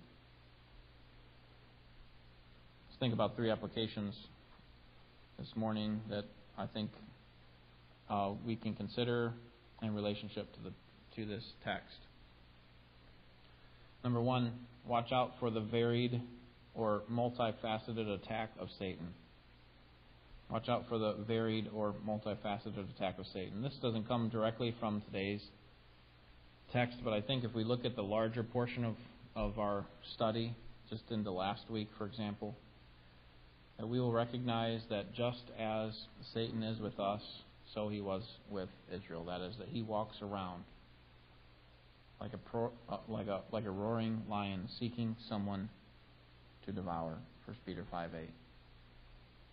Let's 2.87 2.99
think 2.99 3.13
about 3.13 3.35
three 3.35 3.49
applications 3.49 4.15
this 5.37 5.49
morning 5.55 6.01
that 6.09 6.25
I 6.57 6.67
think 6.67 6.91
uh, 8.09 8.33
we 8.45 8.55
can 8.55 8.75
consider 8.75 9.33
in 9.81 9.95
relationship 9.95 10.53
to 10.53 10.59
the 10.61 10.71
to 11.15 11.25
this 11.25 11.43
text. 11.63 11.97
Number 14.03 14.21
one, 14.21 14.53
watch 14.87 15.11
out 15.11 15.33
for 15.39 15.49
the 15.49 15.59
varied 15.59 16.21
or 16.73 17.03
multifaceted 17.11 18.07
attack 18.07 18.51
of 18.59 18.69
Satan. 18.79 19.07
Watch 20.49 20.69
out 20.69 20.85
for 20.89 20.97
the 20.97 21.15
varied 21.27 21.69
or 21.73 21.93
multifaceted 22.07 22.89
attack 22.95 23.19
of 23.19 23.25
Satan. 23.33 23.61
This 23.61 23.77
doesn't 23.81 24.07
come 24.07 24.29
directly 24.29 24.75
from 24.79 25.01
today's 25.01 25.41
text, 26.71 26.97
but 27.03 27.13
I 27.13 27.21
think 27.21 27.43
if 27.43 27.53
we 27.53 27.63
look 27.63 27.85
at 27.85 27.95
the 27.95 28.03
larger 28.03 28.43
portion 28.43 28.83
of, 28.85 28.95
of 29.35 29.59
our 29.59 29.85
study, 30.15 30.55
just 30.89 31.03
in 31.09 31.23
the 31.23 31.31
last 31.31 31.69
week, 31.69 31.89
for 31.97 32.05
example, 32.05 32.55
that 33.79 33.87
we 33.87 33.99
will 33.99 34.11
recognize 34.11 34.81
that 34.89 35.13
just 35.13 35.43
as 35.59 35.91
Satan 36.33 36.63
is 36.63 36.79
with 36.79 36.99
us, 36.99 37.21
so 37.73 37.89
he 37.89 38.01
was 38.01 38.23
with 38.49 38.69
Israel. 38.93 39.25
That 39.25 39.41
is, 39.41 39.55
that 39.57 39.69
he 39.69 39.81
walks 39.81 40.17
around 40.21 40.63
like 42.19 42.33
a 42.33 42.37
pro, 42.37 42.71
uh, 42.87 42.97
like 43.07 43.27
a 43.27 43.41
like 43.51 43.65
a 43.65 43.71
roaring 43.71 44.21
lion 44.29 44.67
seeking 44.79 45.15
someone 45.27 45.69
to 46.65 46.71
devour. 46.71 47.17
1 47.45 47.57
Peter 47.65 47.83
five 47.89 48.11
eight. 48.13 48.29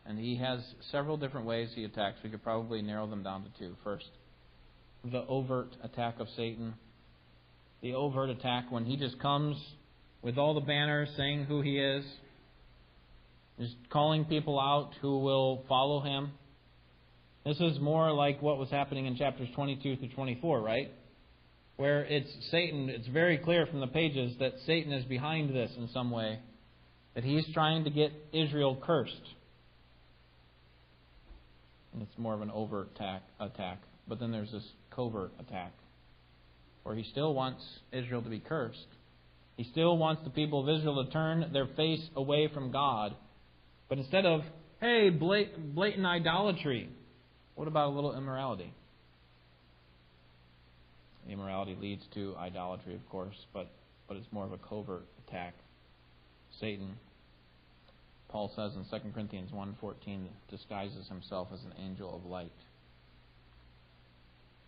And 0.04 0.18
he 0.18 0.36
has 0.36 0.60
several 0.90 1.16
different 1.16 1.46
ways 1.46 1.70
he 1.74 1.84
attacks. 1.84 2.18
We 2.22 2.30
could 2.30 2.42
probably 2.42 2.82
narrow 2.82 3.06
them 3.06 3.22
down 3.22 3.44
to 3.44 3.50
two. 3.58 3.76
First, 3.82 4.10
the 5.04 5.24
overt 5.26 5.74
attack 5.82 6.20
of 6.20 6.28
Satan 6.36 6.74
the 7.82 7.94
overt 7.94 8.30
attack 8.30 8.66
when 8.70 8.84
he 8.84 8.96
just 8.96 9.18
comes 9.20 9.56
with 10.22 10.36
all 10.36 10.54
the 10.54 10.60
banners 10.60 11.08
saying 11.16 11.44
who 11.44 11.60
he 11.60 11.78
is, 11.78 12.04
just 13.58 13.76
calling 13.90 14.24
people 14.24 14.58
out 14.58 14.90
who 15.00 15.20
will 15.20 15.64
follow 15.68 16.00
him. 16.00 16.32
This 17.44 17.60
is 17.60 17.78
more 17.80 18.12
like 18.12 18.42
what 18.42 18.58
was 18.58 18.70
happening 18.70 19.06
in 19.06 19.16
chapters 19.16 19.48
22 19.54 19.96
through 19.96 20.08
24, 20.08 20.60
right? 20.60 20.92
Where 21.76 22.04
it's 22.04 22.30
Satan, 22.50 22.88
it's 22.88 23.06
very 23.08 23.38
clear 23.38 23.66
from 23.66 23.80
the 23.80 23.86
pages 23.86 24.34
that 24.40 24.54
Satan 24.66 24.92
is 24.92 25.04
behind 25.04 25.54
this 25.54 25.70
in 25.76 25.88
some 25.92 26.10
way, 26.10 26.40
that 27.14 27.22
he's 27.24 27.46
trying 27.54 27.84
to 27.84 27.90
get 27.90 28.12
Israel 28.32 28.76
cursed. 28.84 29.14
And 31.92 32.02
it's 32.02 32.18
more 32.18 32.34
of 32.34 32.42
an 32.42 32.50
overt 32.50 32.90
attack, 32.94 33.22
attack. 33.40 33.78
But 34.08 34.20
then 34.20 34.32
there's 34.32 34.50
this 34.50 34.66
covert 34.90 35.32
attack 35.38 35.72
where 36.88 36.96
he 36.96 37.04
still 37.10 37.34
wants 37.34 37.62
Israel 37.92 38.22
to 38.22 38.30
be 38.30 38.38
cursed. 38.38 38.86
He 39.58 39.64
still 39.64 39.98
wants 39.98 40.22
the 40.24 40.30
people 40.30 40.62
of 40.62 40.74
Israel 40.74 41.04
to 41.04 41.10
turn 41.10 41.50
their 41.52 41.66
face 41.76 42.00
away 42.16 42.48
from 42.54 42.72
God. 42.72 43.14
But 43.90 43.98
instead 43.98 44.24
of, 44.24 44.40
hey, 44.80 45.10
blatant 45.10 46.06
idolatry, 46.06 46.88
what 47.56 47.68
about 47.68 47.90
a 47.90 47.94
little 47.94 48.16
immorality? 48.16 48.72
Immorality 51.28 51.76
leads 51.78 52.04
to 52.14 52.34
idolatry, 52.38 52.94
of 52.94 53.06
course, 53.10 53.36
but, 53.52 53.70
but 54.08 54.16
it's 54.16 54.32
more 54.32 54.46
of 54.46 54.52
a 54.52 54.56
covert 54.56 55.04
attack. 55.26 55.52
Satan, 56.58 56.94
Paul 58.30 58.50
says 58.56 58.72
in 58.76 58.86
2 58.98 59.10
Corinthians 59.12 59.50
1.14, 59.50 60.24
disguises 60.50 61.06
himself 61.08 61.48
as 61.52 61.60
an 61.64 61.74
angel 61.84 62.16
of 62.16 62.24
light. 62.24 62.50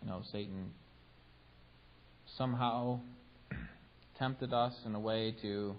You 0.03 0.11
know, 0.11 0.21
Satan 0.31 0.73
somehow 2.37 3.01
tempted 4.19 4.53
us 4.53 4.75
in 4.85 4.95
a 4.95 5.01
way 5.01 5.35
to 5.43 5.75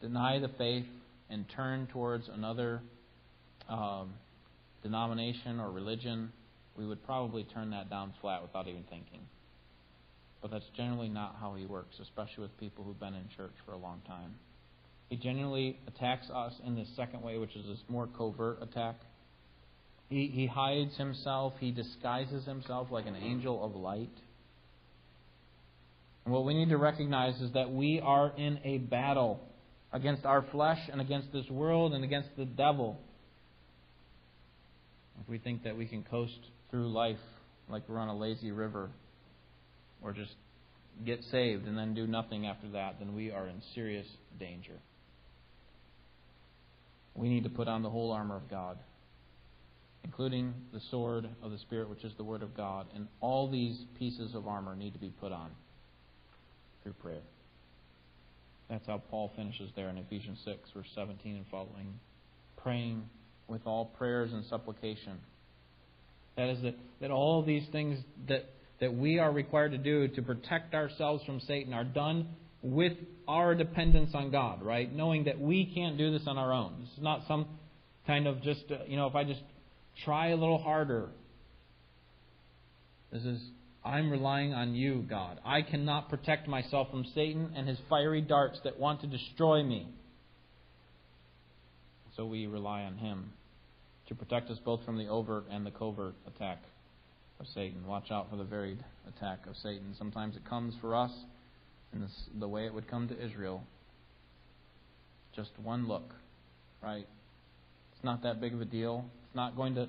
deny 0.00 0.38
the 0.38 0.48
faith 0.56 0.86
and 1.28 1.44
turn 1.54 1.86
towards 1.92 2.28
another 2.28 2.80
um, 3.68 4.12
denomination 4.82 5.60
or 5.60 5.70
religion, 5.70 6.32
we 6.76 6.86
would 6.86 7.04
probably 7.04 7.44
turn 7.44 7.70
that 7.70 7.90
down 7.90 8.12
flat 8.20 8.42
without 8.42 8.66
even 8.68 8.84
thinking. 8.84 9.20
But 10.40 10.50
that's 10.50 10.64
generally 10.76 11.08
not 11.08 11.36
how 11.40 11.54
he 11.54 11.66
works, 11.66 11.96
especially 12.00 12.42
with 12.42 12.58
people 12.58 12.84
who've 12.84 12.98
been 12.98 13.14
in 13.14 13.28
church 13.36 13.52
for 13.66 13.72
a 13.72 13.76
long 13.76 14.00
time. 14.06 14.34
He 15.10 15.16
generally 15.16 15.78
attacks 15.86 16.30
us 16.30 16.54
in 16.64 16.76
this 16.76 16.88
second 16.96 17.22
way, 17.22 17.36
which 17.36 17.54
is 17.56 17.66
this 17.66 17.78
more 17.88 18.06
covert 18.06 18.62
attack. 18.62 18.94
He, 20.08 20.28
he 20.28 20.46
hides 20.46 20.96
himself, 20.96 21.52
he 21.60 21.72
disguises 21.72 22.44
himself 22.44 22.88
like 22.90 23.06
an 23.06 23.16
angel 23.16 23.62
of 23.64 23.74
light. 23.74 24.10
And 26.24 26.34
what 26.34 26.44
we 26.44 26.54
need 26.54 26.68
to 26.68 26.76
recognize 26.76 27.40
is 27.40 27.52
that 27.52 27.70
we 27.70 28.00
are 28.02 28.32
in 28.36 28.60
a 28.64 28.78
battle 28.78 29.40
against 29.92 30.24
our 30.24 30.42
flesh 30.52 30.78
and 30.90 31.00
against 31.00 31.32
this 31.32 31.48
world 31.48 31.92
and 31.94 32.04
against 32.04 32.28
the 32.36 32.44
devil. 32.44 32.98
If 35.22 35.28
we 35.28 35.38
think 35.38 35.64
that 35.64 35.76
we 35.76 35.86
can 35.86 36.02
coast 36.02 36.38
through 36.70 36.92
life 36.92 37.18
like 37.68 37.88
we're 37.88 37.98
on 37.98 38.08
a 38.08 38.16
lazy 38.16 38.50
river 38.50 38.90
or 40.02 40.12
just 40.12 40.34
get 41.04 41.22
saved 41.30 41.66
and 41.66 41.76
then 41.76 41.94
do 41.94 42.06
nothing 42.06 42.46
after 42.46 42.68
that, 42.70 42.96
then 42.98 43.14
we 43.14 43.30
are 43.30 43.46
in 43.46 43.62
serious 43.74 44.06
danger. 44.38 44.78
We 47.14 47.28
need 47.28 47.44
to 47.44 47.50
put 47.50 47.68
on 47.68 47.82
the 47.82 47.90
whole 47.90 48.12
armor 48.12 48.36
of 48.36 48.48
God, 48.48 48.78
including 50.04 50.54
the 50.72 50.80
sword 50.90 51.28
of 51.42 51.50
the 51.50 51.58
Spirit, 51.58 51.90
which 51.90 52.04
is 52.04 52.12
the 52.16 52.24
Word 52.24 52.42
of 52.42 52.56
God. 52.56 52.86
And 52.94 53.08
all 53.20 53.50
these 53.50 53.84
pieces 53.98 54.34
of 54.34 54.46
armor 54.46 54.76
need 54.76 54.92
to 54.92 54.98
be 54.98 55.10
put 55.10 55.32
on 55.32 55.50
through 56.82 56.92
prayer. 56.94 57.22
That's 58.68 58.86
how 58.86 59.02
Paul 59.10 59.32
finishes 59.36 59.70
there 59.74 59.88
in 59.88 59.98
Ephesians 59.98 60.38
6, 60.44 60.70
verse 60.74 60.86
17 60.94 61.36
and 61.36 61.44
following. 61.50 61.98
Praying 62.62 63.02
with 63.48 63.62
all 63.66 63.86
prayers 63.86 64.32
and 64.32 64.44
supplication. 64.46 65.18
That 66.36 66.48
is, 66.50 66.62
that, 66.62 66.76
that 67.00 67.10
all 67.10 67.42
these 67.42 67.66
things 67.72 67.98
that, 68.28 68.48
that 68.80 68.94
we 68.94 69.18
are 69.18 69.32
required 69.32 69.72
to 69.72 69.78
do 69.78 70.06
to 70.08 70.22
protect 70.22 70.74
ourselves 70.74 71.24
from 71.24 71.40
Satan 71.40 71.74
are 71.74 71.84
done 71.84 72.28
with 72.62 72.92
our 73.26 73.54
dependence 73.54 74.10
on 74.14 74.30
God, 74.30 74.62
right? 74.62 74.92
Knowing 74.94 75.24
that 75.24 75.40
we 75.40 75.66
can't 75.74 75.98
do 75.98 76.12
this 76.12 76.22
on 76.26 76.38
our 76.38 76.52
own. 76.52 76.76
This 76.80 76.90
is 76.96 77.02
not 77.02 77.22
some 77.26 77.46
kind 78.06 78.26
of 78.26 78.42
just, 78.42 78.64
uh, 78.70 78.84
you 78.86 78.96
know, 78.96 79.06
if 79.06 79.14
I 79.14 79.24
just 79.24 79.42
try 80.04 80.28
a 80.28 80.36
little 80.36 80.58
harder. 80.58 81.08
This 83.12 83.24
is 83.24 83.40
I'm 83.84 84.10
relying 84.10 84.52
on 84.52 84.74
you, 84.74 85.04
God. 85.08 85.40
I 85.44 85.62
cannot 85.62 86.10
protect 86.10 86.46
myself 86.46 86.90
from 86.90 87.06
Satan 87.14 87.52
and 87.56 87.66
his 87.66 87.78
fiery 87.88 88.20
darts 88.20 88.60
that 88.64 88.78
want 88.78 89.00
to 89.00 89.06
destroy 89.06 89.62
me. 89.62 89.88
So 92.16 92.26
we 92.26 92.46
rely 92.46 92.82
on 92.82 92.96
him 92.96 93.32
to 94.08 94.14
protect 94.14 94.50
us 94.50 94.58
both 94.64 94.84
from 94.84 94.98
the 94.98 95.08
overt 95.08 95.44
and 95.50 95.64
the 95.64 95.70
covert 95.70 96.14
attack 96.26 96.58
of 97.38 97.46
Satan. 97.54 97.86
Watch 97.86 98.10
out 98.10 98.28
for 98.28 98.36
the 98.36 98.44
varied 98.44 98.84
attack 99.08 99.46
of 99.48 99.56
Satan. 99.56 99.94
Sometimes 99.96 100.36
it 100.36 100.44
comes 100.46 100.74
for 100.80 100.94
us 100.94 101.12
in 101.94 102.00
this, 102.02 102.10
the 102.38 102.48
way 102.48 102.66
it 102.66 102.74
would 102.74 102.88
come 102.88 103.08
to 103.08 103.24
Israel. 103.24 103.62
Just 105.34 105.50
one 105.62 105.88
look, 105.88 106.12
right? 106.82 107.06
It's 107.94 108.04
not 108.04 108.22
that 108.24 108.40
big 108.40 108.52
of 108.52 108.60
a 108.60 108.66
deal. 108.66 109.06
It's 109.24 109.34
not 109.34 109.56
going 109.56 109.74
to 109.76 109.82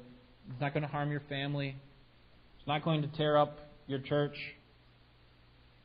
it's 0.50 0.60
not 0.60 0.74
going 0.74 0.84
to 0.84 0.90
harm 0.90 1.12
your 1.12 1.22
family. 1.30 1.76
It's 2.58 2.68
not 2.68 2.84
going 2.84 3.02
to 3.02 3.08
tear 3.10 3.38
up 3.38 3.60
your 3.92 4.00
church. 4.00 4.38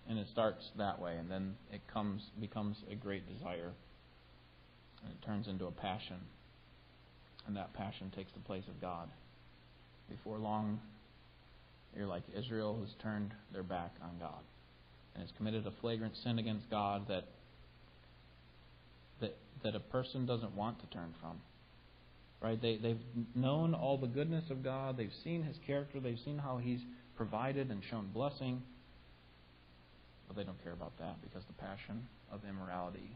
And 0.09 0.19
it 0.19 0.29
starts 0.33 0.65
that 0.79 1.01
way, 1.01 1.17
and 1.17 1.29
then 1.29 1.57
it 1.73 1.81
comes 1.93 2.23
becomes 2.41 2.77
a 2.89 2.95
great 2.95 3.29
desire, 3.29 3.73
and 5.03 5.13
it 5.13 5.27
turns 5.27 5.49
into 5.49 5.67
a 5.67 5.73
passion, 5.73 6.19
and 7.45 7.57
that 7.57 7.75
passion 7.75 8.13
takes 8.15 8.31
the 8.33 8.39
place 8.39 8.63
of 8.69 8.81
God. 8.81 9.09
Before 10.09 10.39
long, 10.39 10.79
you're 11.97 12.07
like 12.07 12.23
Israel 12.39 12.77
who's 12.79 12.95
turned 13.03 13.33
their 13.53 13.65
back 13.65 13.95
on 14.01 14.11
God 14.21 14.45
and 15.15 15.23
has 15.23 15.33
committed 15.37 15.67
a 15.67 15.73
flagrant 15.81 16.15
sin 16.23 16.39
against 16.39 16.71
God 16.71 17.09
that 17.09 17.25
that 19.21 19.37
that 19.65 19.75
a 19.75 19.81
person 19.81 20.27
doesn't 20.27 20.55
want 20.55 20.79
to 20.81 20.87
turn 20.97 21.15
from. 21.21 21.41
Right? 22.41 22.61
They 22.61 22.77
they've 22.77 23.01
known 23.35 23.75
all 23.75 23.99
the 23.99 24.07
goodness 24.07 24.45
of 24.51 24.63
God, 24.63 24.97
they've 24.97 25.11
seen 25.25 25.43
his 25.43 25.57
character, 25.67 25.99
they've 25.99 26.21
seen 26.25 26.39
how 26.39 26.59
he's 26.59 26.81
provided 27.17 27.71
and 27.71 27.83
shown 27.91 28.09
blessing. 28.13 28.63
But 30.29 30.37
they 30.37 30.45
don't 30.45 30.63
care 30.63 30.73
about 30.73 30.97
that 30.99 31.17
because 31.23 31.45
the 31.47 31.55
passion 31.55 32.07
of 32.33 32.41
immorality, 32.49 33.11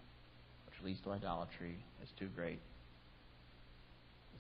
which 0.67 0.85
leads 0.85 1.01
to 1.01 1.11
idolatry, 1.11 1.77
is 2.03 2.09
too 2.19 2.29
great. 2.35 2.61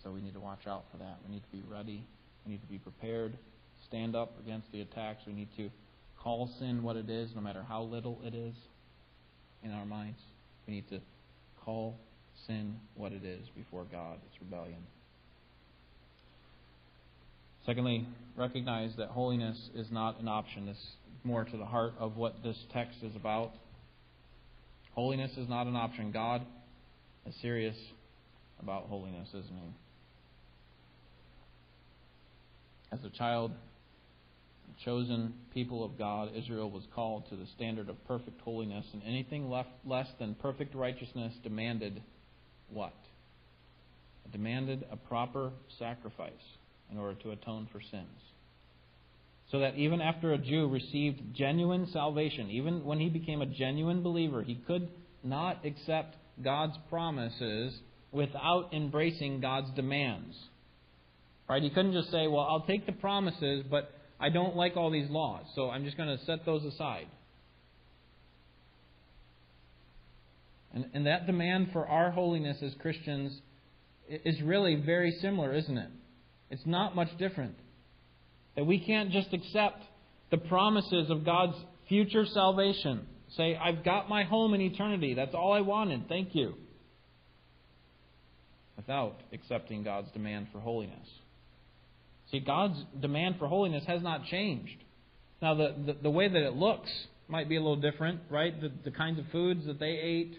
So 0.02 0.10
we 0.10 0.20
need 0.20 0.34
to 0.34 0.40
watch 0.40 0.66
out 0.66 0.84
for 0.90 0.98
that. 0.98 1.18
We 1.26 1.34
need 1.34 1.42
to 1.42 1.52
be 1.52 1.62
ready. 1.68 2.04
We 2.46 2.52
need 2.52 2.62
to 2.62 2.68
be 2.68 2.78
prepared. 2.78 3.36
Stand 3.86 4.16
up 4.16 4.32
against 4.42 4.70
the 4.72 4.80
attacks. 4.80 5.22
We 5.26 5.32
need 5.32 5.48
to 5.56 5.70
call 6.22 6.48
sin 6.58 6.82
what 6.82 6.96
it 6.96 7.10
is, 7.10 7.30
no 7.34 7.40
matter 7.40 7.64
how 7.68 7.82
little 7.82 8.18
it 8.24 8.34
is 8.34 8.54
in 9.62 9.72
our 9.72 9.84
minds. 9.84 10.20
We 10.66 10.74
need 10.74 10.88
to 10.90 11.00
call 11.64 11.98
sin 12.46 12.76
what 12.94 13.12
it 13.12 13.24
is 13.24 13.46
before 13.56 13.84
God. 13.90 14.18
It's 14.26 14.40
rebellion. 14.40 14.80
Secondly, 17.66 18.06
recognize 18.36 18.92
that 18.96 19.08
holiness 19.08 19.70
is 19.74 19.86
not 19.90 20.18
an 20.20 20.28
option. 20.28 20.66
This 20.66 20.76
is 20.76 21.24
more 21.24 21.44
to 21.44 21.56
the 21.56 21.66
heart 21.66 21.92
of 21.98 22.16
what 22.16 22.42
this 22.42 22.56
text 22.72 22.98
is 23.02 23.14
about. 23.14 23.52
Holiness 24.94 25.30
is 25.36 25.48
not 25.48 25.66
an 25.66 25.76
option. 25.76 26.10
God 26.10 26.42
is 27.26 27.34
serious 27.42 27.76
about 28.60 28.86
holiness, 28.86 29.28
isn't 29.28 29.44
he? 29.44 29.74
As 32.92 33.04
a 33.04 33.10
child, 33.10 33.52
chosen 34.84 35.34
people 35.52 35.84
of 35.84 35.98
God, 35.98 36.30
Israel 36.34 36.70
was 36.70 36.82
called 36.94 37.28
to 37.28 37.36
the 37.36 37.46
standard 37.54 37.88
of 37.88 38.02
perfect 38.06 38.40
holiness, 38.40 38.86
and 38.92 39.02
anything 39.06 39.50
less 39.84 40.08
than 40.18 40.34
perfect 40.34 40.74
righteousness 40.74 41.34
demanded 41.42 42.02
what? 42.70 42.94
It 44.24 44.32
demanded 44.32 44.84
a 44.90 44.96
proper 44.96 45.52
sacrifice 45.78 46.32
in 46.90 46.98
order 46.98 47.14
to 47.22 47.30
atone 47.30 47.68
for 47.72 47.80
sins. 47.80 48.20
So 49.50 49.60
that 49.60 49.76
even 49.76 50.00
after 50.00 50.32
a 50.32 50.38
Jew 50.38 50.68
received 50.68 51.34
genuine 51.34 51.88
salvation, 51.92 52.50
even 52.50 52.84
when 52.84 53.00
he 53.00 53.08
became 53.08 53.42
a 53.42 53.46
genuine 53.46 54.02
believer, 54.02 54.42
he 54.42 54.54
could 54.66 54.88
not 55.24 55.64
accept 55.64 56.16
God's 56.42 56.76
promises 56.88 57.76
without 58.12 58.72
embracing 58.72 59.40
God's 59.40 59.70
demands. 59.72 60.36
Right? 61.48 61.62
He 61.62 61.70
couldn't 61.70 61.92
just 61.92 62.10
say, 62.10 62.28
"Well, 62.28 62.46
I'll 62.48 62.66
take 62.66 62.86
the 62.86 62.92
promises, 62.92 63.64
but 63.68 63.92
I 64.20 64.28
don't 64.28 64.54
like 64.54 64.76
all 64.76 64.90
these 64.90 65.10
laws, 65.10 65.44
so 65.54 65.68
I'm 65.68 65.84
just 65.84 65.96
going 65.96 66.16
to 66.16 66.24
set 66.24 66.46
those 66.46 66.64
aside." 66.64 67.08
And, 70.72 70.86
and 70.94 71.06
that 71.06 71.26
demand 71.26 71.70
for 71.72 71.86
our 71.86 72.12
holiness 72.12 72.58
as 72.62 72.72
Christians 72.80 73.40
is 74.08 74.40
really 74.42 74.76
very 74.76 75.10
similar, 75.20 75.52
isn't 75.54 75.76
it? 75.76 75.90
It's 76.50 76.66
not 76.66 76.94
much 76.96 77.16
different. 77.18 77.54
That 78.56 78.64
we 78.64 78.80
can't 78.80 79.10
just 79.10 79.32
accept 79.32 79.82
the 80.30 80.38
promises 80.38 81.10
of 81.10 81.24
God's 81.24 81.56
future 81.88 82.26
salvation. 82.26 83.06
Say, 83.36 83.56
I've 83.56 83.84
got 83.84 84.08
my 84.08 84.24
home 84.24 84.54
in 84.54 84.60
eternity. 84.60 85.14
That's 85.14 85.34
all 85.34 85.52
I 85.52 85.60
wanted. 85.60 86.08
Thank 86.08 86.34
you. 86.34 86.54
Without 88.76 89.20
accepting 89.32 89.84
God's 89.84 90.10
demand 90.12 90.48
for 90.52 90.58
holiness. 90.58 91.06
See, 92.30 92.40
God's 92.40 92.82
demand 93.00 93.36
for 93.38 93.46
holiness 93.46 93.84
has 93.86 94.02
not 94.02 94.24
changed. 94.26 94.76
Now, 95.42 95.54
the, 95.54 95.74
the, 95.86 95.96
the 96.02 96.10
way 96.10 96.28
that 96.28 96.42
it 96.42 96.54
looks 96.54 96.90
might 97.28 97.48
be 97.48 97.56
a 97.56 97.60
little 97.60 97.80
different, 97.80 98.20
right? 98.30 98.58
The, 98.60 98.70
the 98.84 98.90
kinds 98.90 99.18
of 99.18 99.26
foods 99.30 99.66
that 99.66 99.78
they 99.78 99.98
ate, 100.02 100.36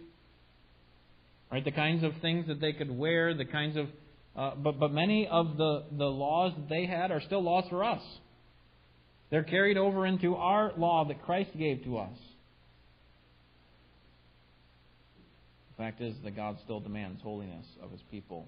right? 1.52 1.64
The 1.64 1.72
kinds 1.72 2.04
of 2.04 2.12
things 2.22 2.48
that 2.48 2.60
they 2.60 2.74
could 2.74 2.96
wear, 2.96 3.34
the 3.34 3.46
kinds 3.46 3.78
of 3.78 3.88
uh, 4.36 4.56
but, 4.56 4.80
but 4.80 4.92
many 4.94 5.28
of 5.28 5.58
the, 5.58 5.84
the 5.98 6.06
laws 6.06 6.54
that 6.56 6.70
they 6.70 6.86
had 6.86 7.12
are 7.12 7.22
still 7.22 7.44
laws 7.44 7.66
for 7.70 7.84
us. 7.84 8.02
They're 9.30 9.44
carried 9.44 9.78
over 9.78 10.06
into 10.06 10.36
our 10.36 10.74
law 10.78 11.06
that 11.06 11.24
Christ 11.24 11.52
gave 11.58 11.84
to 11.86 11.98
us. 11.98 12.18
The 15.72 15.84
fact 15.84 16.02
is 16.02 16.16
that 16.24 16.36
God 16.36 16.58
still 16.64 16.80
demands 16.80 17.22
holiness 17.22 17.66
of 17.82 17.92
his 17.92 18.02
people. 18.12 18.48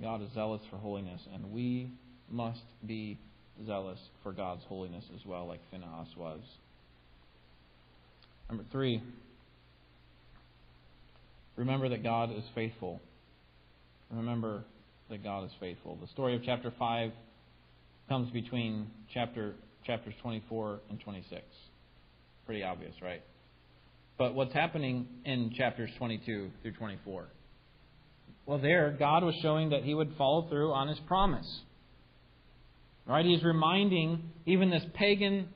God 0.00 0.22
is 0.22 0.28
zealous 0.34 0.60
for 0.70 0.76
holiness, 0.76 1.20
and 1.32 1.52
we 1.52 1.90
must 2.30 2.62
be 2.86 3.18
zealous 3.64 3.98
for 4.22 4.32
God's 4.32 4.62
holiness 4.68 5.04
as 5.14 5.24
well, 5.24 5.46
like 5.46 5.60
Phinehas 5.70 6.08
was. 6.16 6.40
Number 8.48 8.64
three, 8.70 9.02
remember 11.56 11.88
that 11.88 12.02
God 12.02 12.30
is 12.36 12.44
faithful. 12.54 13.00
Remember 14.10 14.64
that 15.10 15.22
God 15.22 15.44
is 15.44 15.50
faithful. 15.60 15.98
The 16.00 16.08
story 16.08 16.34
of 16.34 16.42
chapter 16.44 16.72
5 16.78 17.12
comes 18.08 18.30
between 18.30 18.88
chapter 19.12 19.54
chapters 19.86 20.14
24 20.22 20.80
and 20.90 21.00
26. 21.00 21.42
Pretty 22.44 22.62
obvious, 22.62 22.94
right? 23.02 23.22
But 24.18 24.34
what's 24.34 24.54
happening 24.54 25.06
in 25.24 25.52
chapters 25.56 25.90
22 25.98 26.50
through 26.62 26.72
24? 26.72 27.26
Well, 28.46 28.58
there, 28.58 28.94
God 28.98 29.24
was 29.24 29.34
showing 29.42 29.70
that 29.70 29.82
He 29.82 29.94
would 29.94 30.14
follow 30.16 30.48
through 30.48 30.72
on 30.72 30.88
His 30.88 30.98
promise. 31.00 31.60
Right? 33.06 33.24
He's 33.24 33.42
reminding 33.42 34.22
even 34.46 34.70
this 34.70 34.84
pagan 34.94 35.48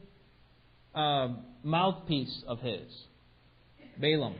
uh, 0.95 1.29
mouthpiece 1.63 2.43
of 2.47 2.61
His, 2.61 2.87
Balaam. 4.01 4.35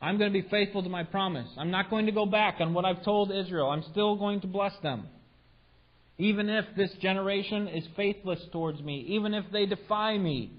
I'm 0.00 0.16
going 0.18 0.32
to 0.32 0.42
be 0.42 0.48
faithful 0.48 0.82
to 0.82 0.88
my 0.88 1.02
promise. 1.02 1.48
I'm 1.56 1.70
not 1.70 1.90
going 1.90 2.06
to 2.06 2.12
go 2.12 2.24
back 2.24 2.56
on 2.60 2.72
what 2.72 2.84
I've 2.84 3.02
told 3.04 3.32
Israel. 3.32 3.70
I'm 3.70 3.82
still 3.90 4.16
going 4.16 4.40
to 4.42 4.46
bless 4.46 4.72
them. 4.82 5.08
Even 6.18 6.48
if 6.48 6.64
this 6.76 6.90
generation 7.00 7.68
is 7.68 7.84
faithless 7.96 8.40
towards 8.52 8.80
me, 8.80 9.00
even 9.08 9.34
if 9.34 9.44
they 9.52 9.66
defy 9.66 10.16
me, 10.16 10.52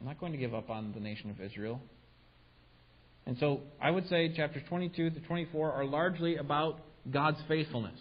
I'm 0.00 0.06
not 0.06 0.18
going 0.18 0.32
to 0.32 0.38
give 0.38 0.54
up 0.54 0.70
on 0.70 0.92
the 0.92 1.00
nation 1.00 1.30
of 1.30 1.40
Israel. 1.40 1.80
And 3.26 3.36
so 3.38 3.60
I 3.80 3.90
would 3.90 4.08
say 4.08 4.32
chapters 4.34 4.62
22 4.68 5.10
to 5.10 5.20
24 5.20 5.72
are 5.72 5.84
largely 5.84 6.36
about 6.36 6.80
God's 7.10 7.38
faithfulness. 7.46 7.98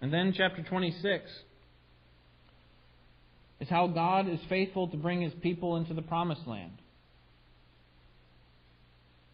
And 0.00 0.12
then 0.12 0.34
chapter 0.36 0.62
26 0.62 1.30
is 3.60 3.68
how 3.68 3.86
God 3.86 4.28
is 4.28 4.40
faithful 4.48 4.88
to 4.88 4.96
bring 4.96 5.22
his 5.22 5.32
people 5.42 5.76
into 5.76 5.94
the 5.94 6.02
promised 6.02 6.46
land. 6.46 6.72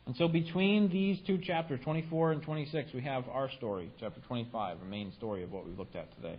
And 0.06 0.16
so 0.16 0.28
between 0.28 0.90
these 0.90 1.18
two 1.26 1.38
chapters, 1.38 1.80
24 1.84 2.32
and 2.32 2.42
26, 2.42 2.92
we 2.94 3.02
have 3.02 3.28
our 3.28 3.50
story, 3.52 3.92
chapter 4.00 4.20
25, 4.26 4.80
the 4.80 4.86
main 4.86 5.12
story 5.12 5.42
of 5.42 5.52
what 5.52 5.66
we've 5.66 5.78
looked 5.78 5.96
at 5.96 6.14
today. 6.16 6.38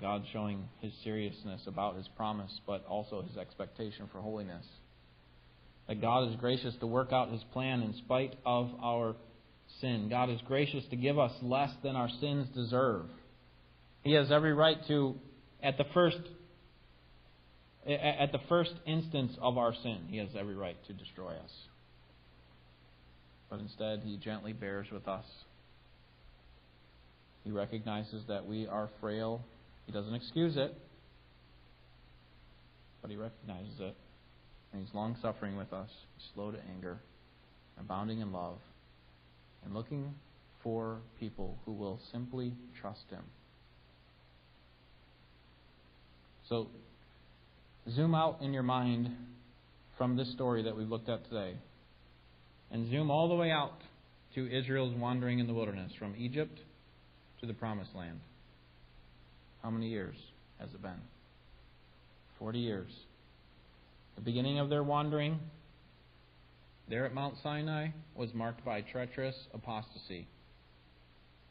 God 0.00 0.24
showing 0.32 0.68
his 0.80 0.92
seriousness 1.04 1.62
about 1.66 1.96
his 1.96 2.06
promise, 2.16 2.52
but 2.66 2.84
also 2.86 3.22
his 3.22 3.36
expectation 3.36 4.08
for 4.12 4.20
holiness. 4.20 4.64
That 5.88 6.00
God 6.00 6.28
is 6.28 6.36
gracious 6.36 6.74
to 6.80 6.86
work 6.86 7.12
out 7.12 7.30
his 7.30 7.42
plan 7.52 7.82
in 7.82 7.94
spite 7.94 8.34
of 8.44 8.70
our 8.82 9.14
sin. 9.80 10.08
God 10.10 10.30
is 10.30 10.40
gracious 10.46 10.84
to 10.90 10.96
give 10.96 11.18
us 11.18 11.32
less 11.42 11.70
than 11.82 11.96
our 11.96 12.08
sins 12.20 12.48
deserve. 12.54 13.06
He 14.02 14.12
has 14.12 14.30
every 14.30 14.52
right 14.52 14.78
to, 14.88 15.14
at 15.62 15.78
the 15.78 15.86
first 15.94 16.18
at 17.86 18.32
the 18.32 18.40
first 18.48 18.72
instance 18.86 19.36
of 19.40 19.58
our 19.58 19.74
sin, 19.74 19.98
he 20.08 20.18
has 20.18 20.28
every 20.38 20.54
right 20.54 20.76
to 20.86 20.92
destroy 20.92 21.30
us. 21.30 21.52
But 23.48 23.60
instead, 23.60 24.02
he 24.04 24.16
gently 24.16 24.52
bears 24.52 24.88
with 24.90 25.06
us. 25.06 25.24
He 27.44 27.52
recognizes 27.52 28.24
that 28.26 28.44
we 28.44 28.66
are 28.66 28.90
frail 29.00 29.44
he 29.86 29.92
doesn't 29.92 30.14
excuse 30.14 30.56
it, 30.56 30.76
but 33.00 33.10
he 33.10 33.16
recognizes 33.16 33.78
it. 33.78 33.94
And 34.72 34.84
he's 34.84 34.92
long 34.94 35.16
suffering 35.22 35.56
with 35.56 35.72
us, 35.72 35.88
slow 36.34 36.50
to 36.50 36.58
anger, 36.74 36.98
abounding 37.78 38.20
in 38.20 38.32
love, 38.32 38.58
and 39.64 39.72
looking 39.72 40.12
for 40.62 40.98
people 41.20 41.56
who 41.64 41.72
will 41.72 42.00
simply 42.12 42.52
trust 42.80 43.04
him. 43.10 43.22
So, 46.48 46.68
zoom 47.94 48.14
out 48.14 48.38
in 48.40 48.52
your 48.52 48.62
mind 48.62 49.10
from 49.96 50.16
this 50.16 50.30
story 50.32 50.62
that 50.64 50.76
we've 50.76 50.88
looked 50.88 51.08
at 51.08 51.24
today, 51.28 51.54
and 52.70 52.90
zoom 52.90 53.10
all 53.10 53.28
the 53.28 53.34
way 53.34 53.50
out 53.50 53.78
to 54.34 54.46
Israel's 54.50 54.94
wandering 54.94 55.38
in 55.38 55.46
the 55.46 55.54
wilderness 55.54 55.92
from 55.98 56.14
Egypt 56.18 56.58
to 57.40 57.46
the 57.46 57.54
promised 57.54 57.94
land. 57.94 58.20
How 59.62 59.70
many 59.70 59.88
years 59.88 60.16
has 60.58 60.68
it 60.70 60.82
been? 60.82 61.00
Forty 62.38 62.58
years. 62.58 62.90
The 64.16 64.20
beginning 64.20 64.58
of 64.58 64.68
their 64.68 64.82
wandering 64.82 65.38
there 66.88 67.04
at 67.04 67.14
Mount 67.14 67.34
Sinai 67.42 67.88
was 68.14 68.32
marked 68.32 68.64
by 68.64 68.80
treacherous 68.80 69.34
apostasy. 69.52 70.26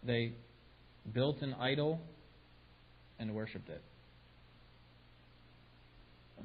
They 0.04 0.34
built 1.14 1.42
an 1.42 1.54
idol 1.56 2.00
and 3.20 3.34
worshipped 3.34 3.70
it. 3.70 3.82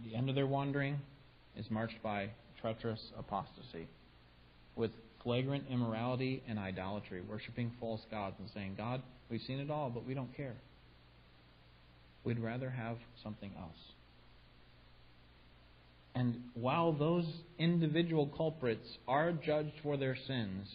The 0.05 0.15
end 0.17 0.29
of 0.29 0.35
their 0.35 0.47
wandering 0.47 0.99
is 1.57 1.71
marked 1.71 2.03
by 2.03 2.31
treacherous 2.61 3.01
apostasy, 3.19 3.89
with 4.77 4.91
flagrant 5.23 5.65
immorality 5.71 6.43
and 6.49 6.59
idolatry, 6.59 7.21
worshiping 7.21 7.73
false 7.81 8.01
gods 8.11 8.37
and 8.39 8.49
saying, 8.55 8.75
God, 8.77 9.03
we've 9.31 9.43
seen 9.43 9.59
it 9.59 9.71
all, 9.71 9.91
but 9.91 10.07
we 10.07 10.15
don't 10.15 10.35
care. 10.37 10.57
We'd 12.25 12.39
rather 12.39 12.71
have 12.71 12.97
something 13.23 13.51
else. 13.59 13.77
And 16.15 16.43
while 16.55 16.93
those 16.93 17.27
individual 17.59 18.27
culprits 18.27 18.99
are 19.07 19.33
judged 19.33 19.75
for 19.83 19.97
their 19.97 20.17
sins, 20.27 20.69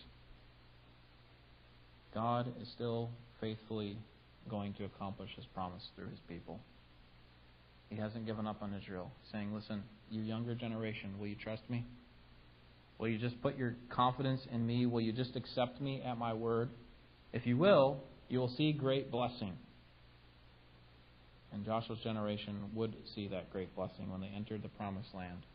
God 2.14 2.48
is 2.62 2.68
still 2.74 3.10
faithfully 3.42 3.98
going 4.50 4.74
to 4.76 4.86
accomplish 4.86 5.30
his 5.36 5.46
promise 5.54 5.84
through 5.96 6.10
his 6.10 6.20
people. 6.30 6.60
He 7.90 7.96
hasn't 7.96 8.26
given 8.26 8.48
up 8.48 8.62
on 8.62 8.74
Israel, 8.74 9.12
saying, 9.32 9.54
Listen, 9.54 9.84
you 10.10 10.22
younger 10.22 10.56
generation, 10.56 11.20
will 11.20 11.28
you 11.28 11.36
trust 11.36 11.64
me? 11.70 11.86
Will 12.98 13.10
you 13.10 13.18
just 13.18 13.42
put 13.42 13.58
your 13.58 13.76
confidence 13.90 14.42
in 14.52 14.66
me? 14.66 14.86
Will 14.86 15.02
you 15.02 15.12
just 15.12 15.36
accept 15.36 15.82
me 15.82 16.02
at 16.02 16.18
my 16.18 16.34
word? 16.34 16.70
If 17.34 17.46
you 17.46 17.58
will, 17.58 18.00
you 18.30 18.40
will 18.40 18.54
see 18.56 18.72
great 18.72 19.12
blessing. 19.12 19.54
And 21.52 21.66
Joshua's 21.66 22.00
generation 22.00 22.56
would 22.74 22.96
see 23.14 23.28
that 23.30 23.52
great 23.52 23.76
blessing 23.76 24.10
when 24.10 24.22
they 24.22 24.28
entered 24.28 24.64
the 24.64 24.70
promised 24.70 25.14
land. 25.14 25.46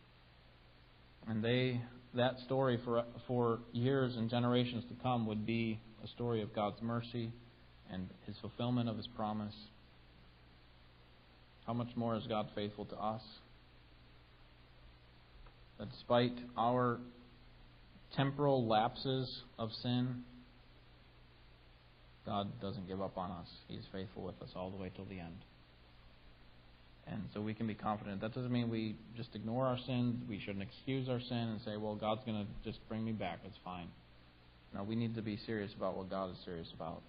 And 1.27 1.45
they 1.45 1.81
that 2.15 2.39
story 2.41 2.79
for 2.85 3.05
for 3.27 3.61
years 3.73 4.17
and 4.17 4.31
generations 4.31 4.85
to 4.89 4.95
come 5.03 5.27
would 5.27 5.47
be 5.47 5.81
a 6.03 6.09
story 6.09 6.43
of 6.43 6.55
God's 6.55 6.81
mercy 6.83 7.33
and 7.93 8.09
his 8.27 8.35
fulfillment 8.41 8.89
of 8.89 8.97
his 8.97 9.07
promise. 9.09 9.55
How 11.71 11.75
much 11.75 11.95
more 11.95 12.17
is 12.17 12.27
God 12.27 12.49
faithful 12.57 12.85
to 12.87 12.97
us? 12.97 13.23
That 15.79 15.89
despite 15.89 16.37
our 16.59 16.99
temporal 18.17 18.67
lapses 18.67 19.43
of 19.57 19.71
sin, 19.81 20.25
God 22.27 22.49
doesn't 22.61 22.89
give 22.89 23.01
up 23.01 23.17
on 23.17 23.31
us. 23.31 23.47
He's 23.69 23.85
faithful 23.93 24.25
with 24.25 24.35
us 24.43 24.49
all 24.57 24.73
the 24.73 24.79
way 24.79 24.91
till 24.97 25.05
the 25.05 25.21
end. 25.21 25.37
And 27.07 27.23
so 27.33 27.41
we 27.41 27.55
can 27.55 27.69
be 27.69 27.77
confident. 27.77 28.21
That 28.21 28.35
doesn't 28.35 28.51
mean 28.51 28.69
we 28.69 28.97
just 29.17 29.37
ignore 29.37 29.67
our 29.67 29.79
sins. 29.87 30.25
We 30.29 30.41
shouldn't 30.41 30.65
excuse 30.65 31.09
our 31.09 31.21
sin 31.21 31.39
and 31.39 31.61
say, 31.65 31.77
well, 31.77 31.95
God's 31.95 32.23
going 32.27 32.45
to 32.45 32.69
just 32.69 32.81
bring 32.89 33.05
me 33.05 33.13
back. 33.13 33.39
It's 33.47 33.59
fine. 33.65 33.87
No, 34.75 34.83
we 34.83 34.97
need 34.97 35.15
to 35.15 35.23
be 35.23 35.39
serious 35.47 35.71
about 35.77 35.97
what 35.97 36.11
God 36.11 36.33
is 36.33 36.37
serious 36.45 36.67
about. 36.75 37.03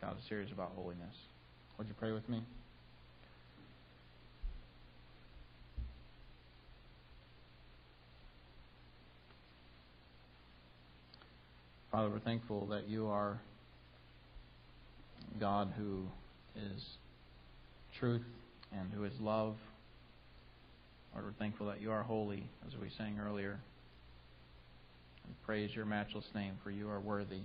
God 0.00 0.16
is 0.18 0.24
serious 0.28 0.50
about 0.50 0.72
holiness. 0.74 1.14
Would 1.78 1.86
you 1.86 1.94
pray 1.96 2.10
with 2.10 2.28
me? 2.28 2.42
Father, 11.96 12.10
we're 12.10 12.18
thankful 12.18 12.66
that 12.66 12.90
you 12.90 13.06
are 13.06 13.40
God 15.40 15.72
who 15.78 16.02
is 16.54 16.84
truth 17.98 18.20
and 18.70 18.90
who 18.92 19.04
is 19.04 19.14
love. 19.18 19.56
Lord, 21.14 21.24
we're 21.24 21.32
thankful 21.38 21.68
that 21.68 21.80
you 21.80 21.90
are 21.92 22.02
holy, 22.02 22.50
as 22.66 22.74
we 22.78 22.90
sang 22.98 23.18
earlier. 23.18 23.58
And 25.24 25.34
praise 25.46 25.74
your 25.74 25.86
matchless 25.86 26.26
name, 26.34 26.58
for 26.62 26.70
you 26.70 26.90
are 26.90 27.00
worthy. 27.00 27.40